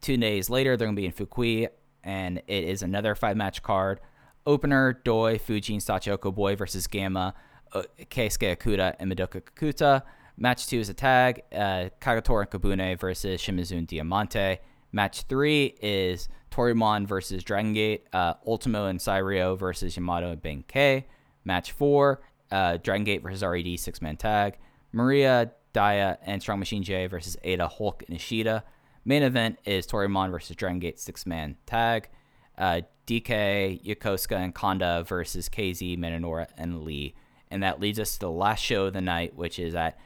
[0.00, 1.68] Two days later, they're going to be in Fukui,
[2.02, 4.00] and it is another five match card.
[4.44, 7.34] Opener, Doi, Fuji, and Shachihoko Boy versus Gamma,
[7.72, 10.02] uh, Keisuke and Madoka Kikuta.
[10.36, 14.58] Match two is a tag, uh, Kagatora and Kobune versus Shimizu and Diamante.
[14.90, 21.04] Match three is Toryumon versus Dragon Gate, uh, Ultimo and Cyrio versus Yamato and Benkei.
[21.44, 24.58] Match four, uh, Dragon Gate versus RED six man tag.
[24.92, 28.64] Maria, Daya, and Strong Machine J versus Eita, Hulk, and Ishida.
[29.04, 32.08] Main event is Toryumon versus Dragon Gate six man tag.
[32.56, 37.14] Uh, DK, Yokosuka, and Kanda versus KZ, Minoura, and Lee.
[37.50, 39.98] And that leads us to the last show of the night, which is at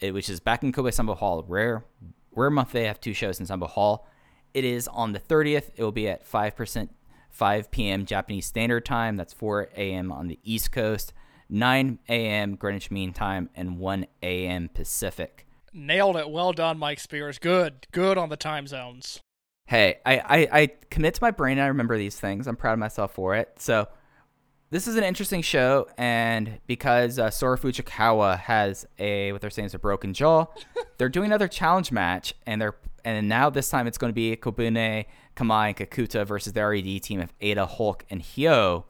[0.00, 1.44] which is back in Kobe Sambo Hall.
[1.46, 1.84] Rare
[2.34, 4.06] rare month they have two shows in Sambo Hall.
[4.54, 5.70] It is on the 30th.
[5.76, 6.88] It will be at 5%,
[7.32, 8.06] 5 p.m.
[8.06, 9.16] Japanese Standard Time.
[9.16, 10.12] That's 4 a.m.
[10.12, 11.12] on the East Coast,
[11.48, 12.54] 9 a.m.
[12.54, 14.70] Greenwich Mean Time, and 1 a.m.
[14.72, 15.46] Pacific.
[15.72, 16.30] Nailed it.
[16.30, 17.38] Well done, Mike Spears.
[17.38, 17.86] Good.
[17.92, 19.20] Good on the time zones.
[19.66, 21.58] Hey, I, I, I commit to my brain.
[21.58, 22.46] I remember these things.
[22.46, 23.54] I'm proud of myself for it.
[23.58, 23.88] So,
[24.70, 29.66] this is an interesting show, and because uh, Sora Fujikawa has a what they're saying
[29.66, 30.46] is a broken jaw,
[30.96, 34.36] they're doing another challenge match, and they're and now this time it's going to be
[34.36, 38.84] Kobune, Kamei, and Kikuta versus the RED team of Eita, Hulk, and Hyo.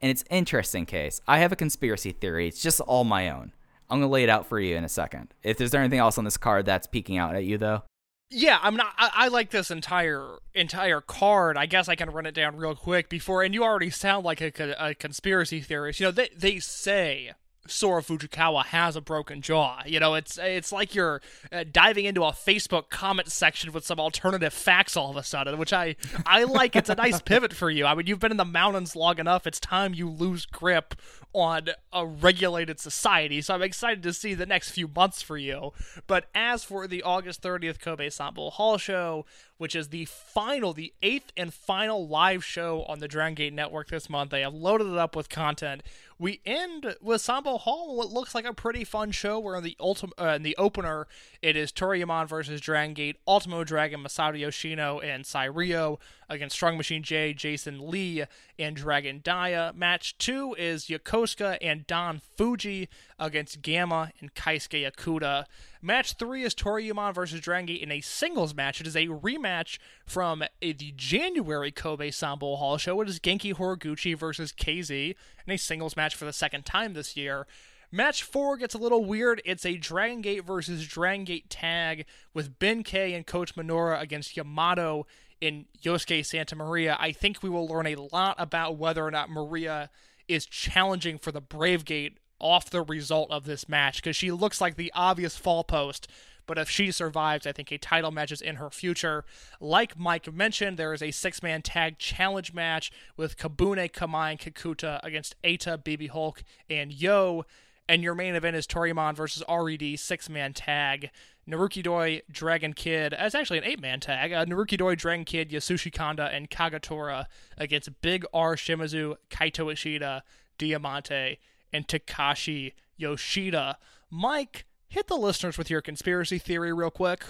[0.00, 1.20] And it's interesting case.
[1.26, 2.46] I have a conspiracy theory.
[2.48, 3.52] It's just all my own.
[3.90, 5.34] I'm gonna lay it out for you in a second.
[5.42, 7.82] If there's anything else on this card that's peeking out at you, though.
[8.30, 8.92] Yeah, I'm not.
[8.98, 11.56] I, I like this entire entire card.
[11.56, 13.42] I guess I can run it down real quick before.
[13.42, 16.00] And you already sound like a, a conspiracy theorist.
[16.00, 17.32] You know, they they say
[17.70, 19.82] Sora Fujikawa has a broken jaw.
[19.86, 21.20] You know, it's it's like you're
[21.52, 25.58] uh, diving into a Facebook comment section with some alternative facts all of a sudden,
[25.58, 25.96] which I
[26.26, 26.76] I like.
[26.76, 27.86] It's a nice pivot for you.
[27.86, 29.46] I mean, you've been in the mountains long enough.
[29.46, 30.94] It's time you lose grip
[31.32, 33.40] on a regulated society.
[33.40, 35.72] So I'm excited to see the next few months for you.
[36.06, 39.26] But as for the August 30th Kobe Sambo Hall show,
[39.58, 43.88] which is the final, the eighth and final live show on the Dragon Gate Network
[43.88, 45.82] this month, they have loaded it up with content.
[46.20, 49.38] We end with Sambo Hall, what looks like a pretty fun show.
[49.38, 51.06] Where in the ultim- uh, in the opener,
[51.42, 55.98] it is Toryumon versus Dragon Gate, Ultimo Dragon, Masato Yoshino, and Cyrio
[56.28, 58.24] against Strong Machine J, Jason Lee,
[58.58, 59.72] and Dragon Dia.
[59.76, 62.88] Match two is Yokosuka and Don Fuji
[63.18, 65.44] against Gamma and Keisuke Okuda.
[65.80, 68.80] Match three is Toryumon versus Dragon Gate in a singles match.
[68.80, 73.00] It is a rematch from the January Kobe Sambo Hall show.
[73.00, 75.14] It is Genki Horiguchi versus KZ
[75.46, 77.46] in a singles match for the second time this year.
[77.92, 79.40] Match four gets a little weird.
[79.44, 85.06] It's a Dragon Gate versus Dragon Gate tag with Benkei and Coach Minoura against Yamato
[85.40, 86.96] in Yosuke Santa Maria.
[86.98, 89.90] I think we will learn a lot about whether or not Maria
[90.26, 94.60] is challenging for the Brave Gate off the result of this match because she looks
[94.60, 96.08] like the obvious fall post.
[96.46, 99.24] But if she survives, I think a title match is in her future.
[99.60, 104.40] Like Mike mentioned, there is a six man tag challenge match with Kobune, Kamei, and
[104.40, 107.44] Kikuta against Eita, BB Hulk, and Yo.
[107.86, 111.10] And your main event is Toryumon versus RED six man tag.
[111.48, 113.14] Naruki Doi, Dragon Kid.
[113.18, 114.32] It's actually an eight man tag.
[114.32, 117.26] Uh, Naruki Doi, Dragon Kid, Yasushi Kanda, and Kagatora
[117.56, 120.22] against Big R Shimizu, Kaito Ishida,
[120.58, 121.38] Diamante,
[121.72, 123.78] and Takashi Yoshida.
[124.10, 127.24] Mike, hit the listeners with your conspiracy theory real quick.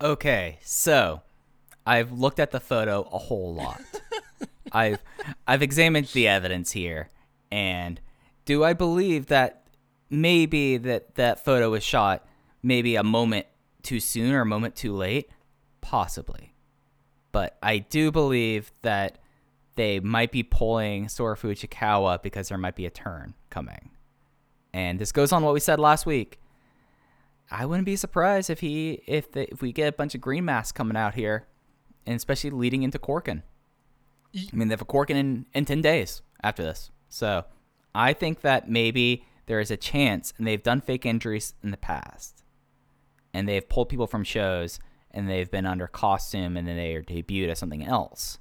[0.00, 1.22] Okay, so
[1.86, 3.80] I've looked at the photo a whole lot.
[4.72, 5.02] I've
[5.46, 7.10] I've examined the evidence here,
[7.50, 8.00] and
[8.44, 9.62] do I believe that
[10.10, 12.26] maybe that that photo was shot
[12.62, 13.46] maybe a moment
[13.82, 15.30] too soon or a moment too late?
[15.80, 16.54] Possibly,
[17.32, 19.18] but I do believe that
[19.74, 23.90] they might be pulling Sora Fujikawa because there might be a turn coming,
[24.72, 26.38] and this goes on what we said last week.
[27.50, 30.44] I wouldn't be surprised if he if the, if we get a bunch of green
[30.44, 31.46] masks coming out here,
[32.06, 33.42] and especially leading into Korakuen.
[34.34, 37.44] I mean, they have a Korakuen in, in ten days after this, so
[37.94, 41.76] I think that maybe there is a chance, and they've done fake injuries in the
[41.76, 42.42] past,
[43.34, 44.78] and they've pulled people from shows,
[45.10, 48.38] and they've been under costume, and then they are debuted as something else.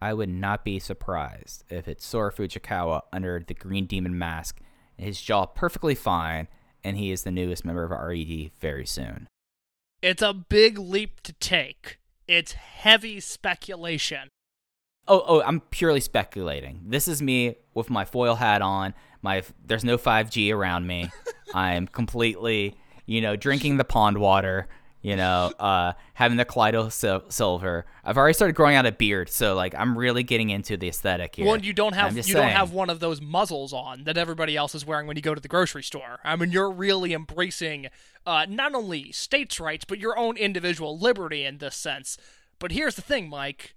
[0.00, 4.60] I would not be surprised if it's Sora Fujikawa under the Green Demon mask,
[4.96, 6.48] his jaw perfectly fine,
[6.84, 9.28] and he is the newest member of RED very soon.
[10.00, 11.98] It's a big leap to take.
[12.28, 14.28] It's heavy speculation.
[15.08, 16.82] Oh, oh, I'm purely speculating.
[16.86, 18.94] This is me with my foil hat on.
[19.22, 21.10] My there's no 5G around me.
[21.54, 22.76] I'm completely,
[23.06, 24.68] you know, drinking the pond water.
[25.00, 27.86] You know, uh, having the Kaleido sil- silver.
[28.04, 31.36] I've already started growing out a beard, so like I'm really getting into the aesthetic
[31.36, 31.46] here.
[31.46, 34.56] Well, you don't have you just don't have one of those muzzles on that everybody
[34.56, 36.18] else is wearing when you go to the grocery store.
[36.24, 37.86] I mean, you're really embracing
[38.26, 42.18] uh, not only states' rights but your own individual liberty in this sense.
[42.58, 43.76] But here's the thing, Mike.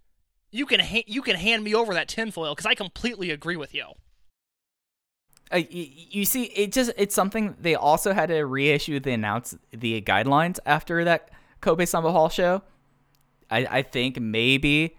[0.52, 3.76] You can ha- you can hand me over that tinfoil because I completely agree with
[3.76, 3.86] you.
[5.52, 9.58] Uh, y- you see, it just it's something they also had to reissue the announce
[9.72, 11.30] the guidelines after that
[11.60, 12.62] Kobe Sambo Hall show.
[13.50, 14.96] I, I think maybe,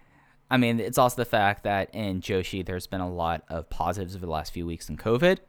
[0.51, 4.15] I mean, it's also the fact that in Joshi there's been a lot of positives
[4.15, 5.39] over the last few weeks in COVID.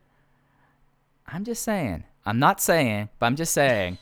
[1.27, 2.05] I'm just saying.
[2.27, 3.99] I'm not saying, but I'm just saying,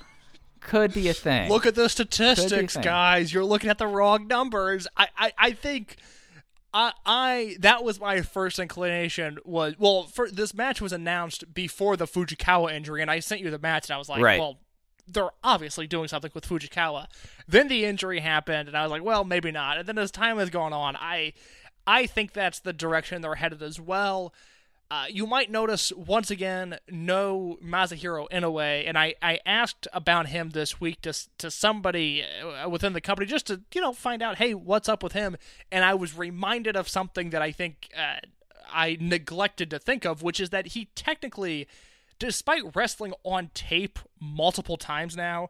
[0.60, 1.50] could be a thing.
[1.50, 3.32] Look at the statistics, guys.
[3.34, 4.86] You're looking at the wrong numbers.
[4.96, 5.96] I, I, I think
[6.74, 11.96] I, I that was my first inclination was well, for this match was announced before
[11.96, 14.40] the Fujikawa injury, and I sent you the match, and I was like, Right.
[14.40, 14.58] well,
[15.06, 17.06] they're obviously doing something with Fujikawa.
[17.46, 19.76] Then the injury happened, and I was like, well, maybe not.
[19.78, 21.32] And then as time has gone on, I,
[21.86, 24.32] I think that's the direction they're headed as well.
[24.92, 30.50] Uh, you might notice once again no Masahiro Inoue, and I, I asked about him
[30.50, 34.36] this week to to somebody uh, within the company just to you know find out
[34.36, 35.38] hey what's up with him,
[35.70, 38.16] and I was reminded of something that I think uh,
[38.70, 41.66] I neglected to think of, which is that he technically,
[42.18, 45.48] despite wrestling on tape multiple times now.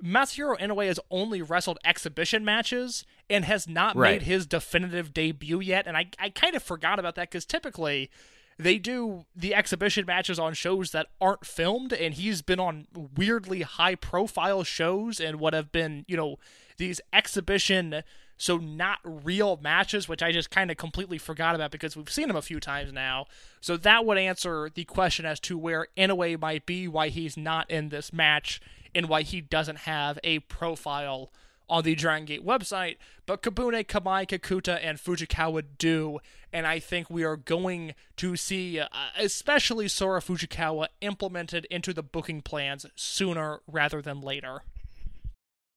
[0.00, 4.12] Masahiro Inoue has only wrestled exhibition matches and has not Right.
[4.12, 5.86] made his definitive debut yet.
[5.86, 8.10] And I, I kind of forgot about that because typically
[8.58, 12.86] they do the exhibition matches on shows that aren't filmed, and he's been on
[13.16, 16.38] weirdly high profile shows and what have been, you know,
[16.78, 18.02] these exhibition
[18.38, 22.28] so not real matches, which I just kind of completely forgot about because we've seen
[22.28, 23.26] him a few times now.
[23.60, 27.70] So that would answer the question as to where Inoue might be, why he's not
[27.70, 28.60] in this match,
[28.94, 31.30] and why he doesn't have a profile
[31.68, 32.96] on the Dragon Gate website,
[33.26, 36.20] but Kobune, Kamei, Kikuta, and Fujikawa do,
[36.52, 38.86] and I think we are going to see, uh,
[39.18, 44.62] especially Sora Fujikawa, implemented into the booking plans sooner rather than later.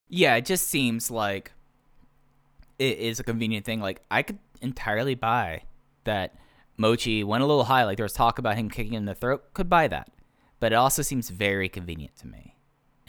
[0.07, 1.51] Yeah, it just seems like
[2.79, 3.79] it is a convenient thing.
[3.79, 5.63] Like I could entirely buy
[6.05, 6.33] that
[6.77, 7.83] Mochi went a little high.
[7.83, 9.53] Like there was talk about him kicking in the throat.
[9.53, 10.09] Could buy that,
[10.59, 12.55] but it also seems very convenient to me,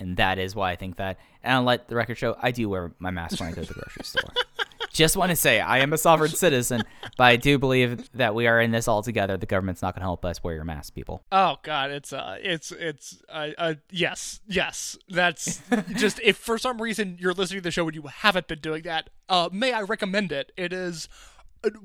[0.00, 1.18] and that is why I think that.
[1.42, 3.68] And I'll let the record show I do wear my mask when I go to
[3.68, 4.32] the grocery store.
[4.92, 6.82] Just want to say I am a sovereign citizen,
[7.16, 9.36] but I do believe that we are in this all together.
[9.36, 10.42] The government's not going to help us.
[10.42, 11.22] Wear your mask, people.
[11.30, 14.98] Oh God, it's uh, it's it's uh, uh yes, yes.
[15.08, 15.62] That's
[15.94, 18.82] just if for some reason you're listening to the show and you haven't been doing
[18.82, 20.50] that, uh, may I recommend it?
[20.56, 21.08] It is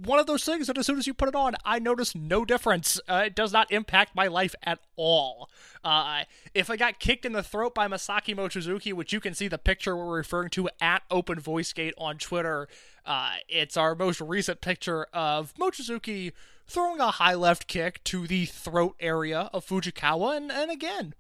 [0.03, 2.45] one of those things that as soon as you put it on, I notice no
[2.45, 2.99] difference.
[3.07, 5.49] Uh, it does not impact my life at all.
[5.83, 6.23] Uh,
[6.53, 9.57] if I got kicked in the throat by Masaki Mochizuki, which you can see the
[9.57, 12.67] picture we're referring to at Open Voice Gate on Twitter,
[13.05, 16.31] uh, it's our most recent picture of Mochizuki
[16.67, 21.13] throwing a high left kick to the throat area of Fujikawa, and, and again,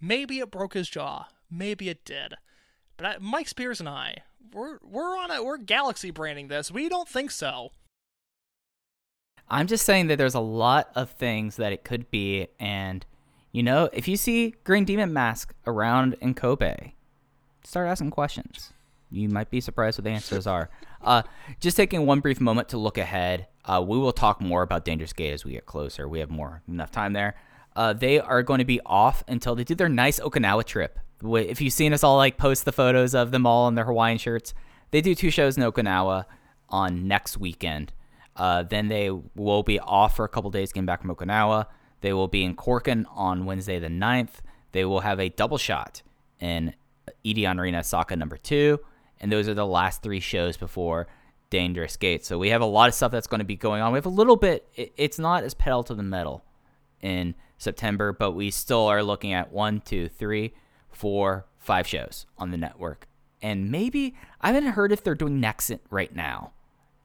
[0.00, 2.34] maybe it broke his jaw, maybe it did.
[2.96, 5.44] But I, Mike Spears and I, we're we're on it.
[5.44, 6.70] We're galaxy branding this.
[6.70, 7.70] We don't think so.
[9.50, 13.04] I'm just saying that there's a lot of things that it could be, and
[13.52, 16.92] you know, if you see Green Demon Mask around in Kobe,
[17.64, 18.72] start asking questions.
[19.10, 20.68] You might be surprised what the answers are.
[21.02, 21.22] Uh,
[21.60, 23.46] just taking one brief moment to look ahead.
[23.64, 26.06] Uh, we will talk more about Dangerous Gate as we get closer.
[26.06, 27.34] We have more enough time there.
[27.74, 30.98] Uh, they are going to be off until they do their nice Okinawa trip.
[31.22, 34.18] If you've seen us all like post the photos of them all in their Hawaiian
[34.18, 34.52] shirts,
[34.90, 36.26] they do two shows in Okinawa
[36.68, 37.92] on next weekend.
[38.38, 41.66] Uh, then they will be off for a couple days getting back from Okinawa.
[42.00, 44.34] They will be in Korakuen on Wednesday the 9th.
[44.72, 46.02] They will have a double shot
[46.40, 46.74] in
[47.24, 48.78] Edion Arena Saka number two.
[49.20, 51.08] And those are the last three shows before
[51.50, 52.24] Dangerous Gate.
[52.24, 53.92] So we have a lot of stuff that's going to be going on.
[53.92, 56.44] We have a little bit, it- it's not as pedal to the metal
[57.00, 60.54] in September, but we still are looking at one, two, three,
[60.90, 63.08] four, five shows on the network.
[63.42, 66.52] And maybe, I haven't heard if they're doing Nexit right now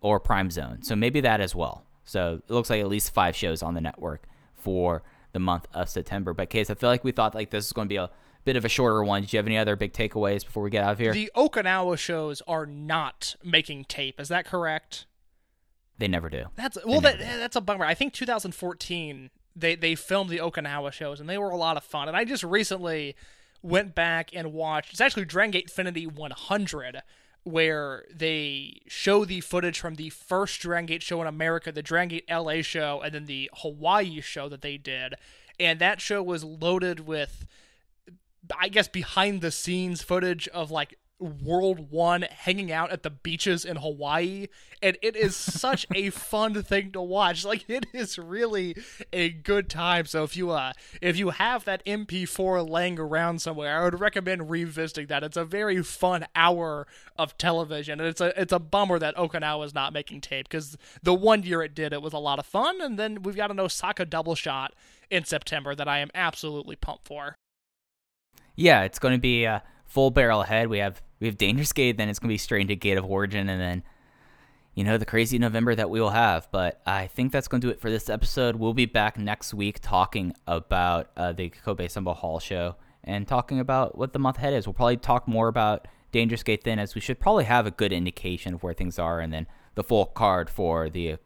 [0.04, 0.84] or Prime Zone.
[0.84, 1.86] So maybe that as well.
[2.06, 5.02] So it looks like at least five shows on the network for
[5.32, 6.36] the month of September.
[6.36, 8.12] But Case, I feel like we thought like this is going to be a
[8.46, 9.24] bit of a shorter one.
[9.24, 11.14] Do you have any other big takeaways before we get out of here?
[11.14, 14.20] The Okinawa shows are not making tape.
[14.20, 15.08] Is that correct?
[16.00, 16.46] they never do.
[16.56, 17.86] That's well, that, that's a bummer.
[17.86, 21.84] I think 2014 they they filmed the Okinawa shows and they were a lot of
[21.84, 22.08] fun.
[22.08, 23.16] And I just recently
[23.62, 24.92] went back and watched.
[24.92, 27.02] It's actually Dragon Gate Infinity 100,
[27.44, 32.10] where they show the footage from the first Dragon Gate show in America, the Dragon
[32.10, 35.16] Gate LA show, and then the Hawaii show that they did.
[35.60, 37.46] And that show was loaded with
[38.58, 43.64] I guess behind the scenes footage of like World One hanging out at the beaches
[43.66, 44.48] in Hawaii,
[44.82, 47.46] and it is such a fun thing to watch.
[47.46, 48.76] Like it is really
[49.12, 50.06] a good time.
[50.06, 54.50] So if you uh if you have that MP4 laying around somewhere, I would recommend
[54.50, 55.24] revisiting that.
[55.24, 56.88] It's a very fun hour
[57.18, 60.78] of television, and it's a it's a bummer that Okinawa is not making tape because
[61.02, 63.52] the one year it did, it was a lot of fun, and then we've got
[63.52, 64.74] an Osaka double shot
[65.10, 67.36] in September that I am absolutely pumped for.
[68.56, 70.68] Yeah, it's going to be a full barrel ahead.
[70.68, 73.48] We have we have Dangerous Gate, then it's to be straight into Gate of Origin,
[73.48, 73.84] and then
[74.74, 76.48] you know the crazy November that we will have.
[76.52, 78.56] But I think that's to do it for this episode.
[78.56, 83.60] We'll be back next week talking about uh, the Kobe Sambo Hall show and talking
[83.60, 84.66] about what the month ahead is.
[84.66, 87.94] We'll probably talk more about Dangerous Gate then, as we should probably have a good
[87.94, 91.18] indication of where things are, and then the full card for the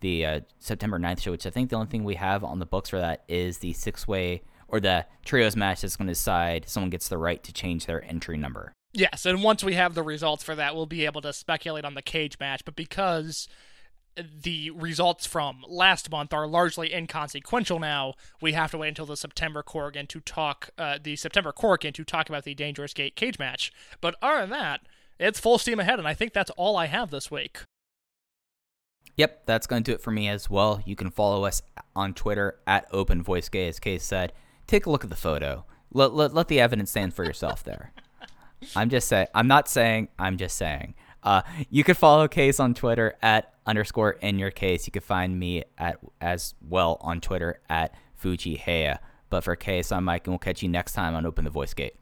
[0.00, 2.66] the uh, September 9th show, which I think the only thing we have on the
[2.66, 6.68] books for that is the six way or the trios match that's going to decide
[6.68, 8.72] someone gets the right to change their entry number.
[8.92, 11.94] Yes, and once we have the results for that, we'll be able to speculate on
[11.94, 12.64] the cage match.
[12.64, 13.48] But because
[14.16, 19.16] the results from last month are largely inconsequential now, we have to wait until the
[19.16, 23.38] September Korakuen to talk, uh, the September Korakuen to talk about the Dangerous Gate cage
[23.38, 23.70] match.
[24.00, 24.80] But other than that,
[25.18, 27.60] it's full steam ahead, and I think that's all I have this week.
[29.16, 30.82] Yep, that's going to do it for me as well.
[30.84, 31.62] You can follow us
[31.94, 34.32] on Twitter at Open Voice Gay, as Case said.
[34.66, 35.64] Take a look at the photo.
[35.92, 37.92] Let, let, let the evidence stand for yourself there.
[38.76, 39.28] I'm just saying.
[39.34, 40.08] I'm not saying.
[40.18, 40.94] I'm just saying.
[41.22, 44.86] Uh, you can follow Case on Twitter at underscore in your case.
[44.86, 48.62] You can find me at as well on Twitter at Fuji.
[49.28, 51.74] But for Case, I'm Mike, and we'll catch you next time on Open the Voice
[51.74, 51.96] Gate.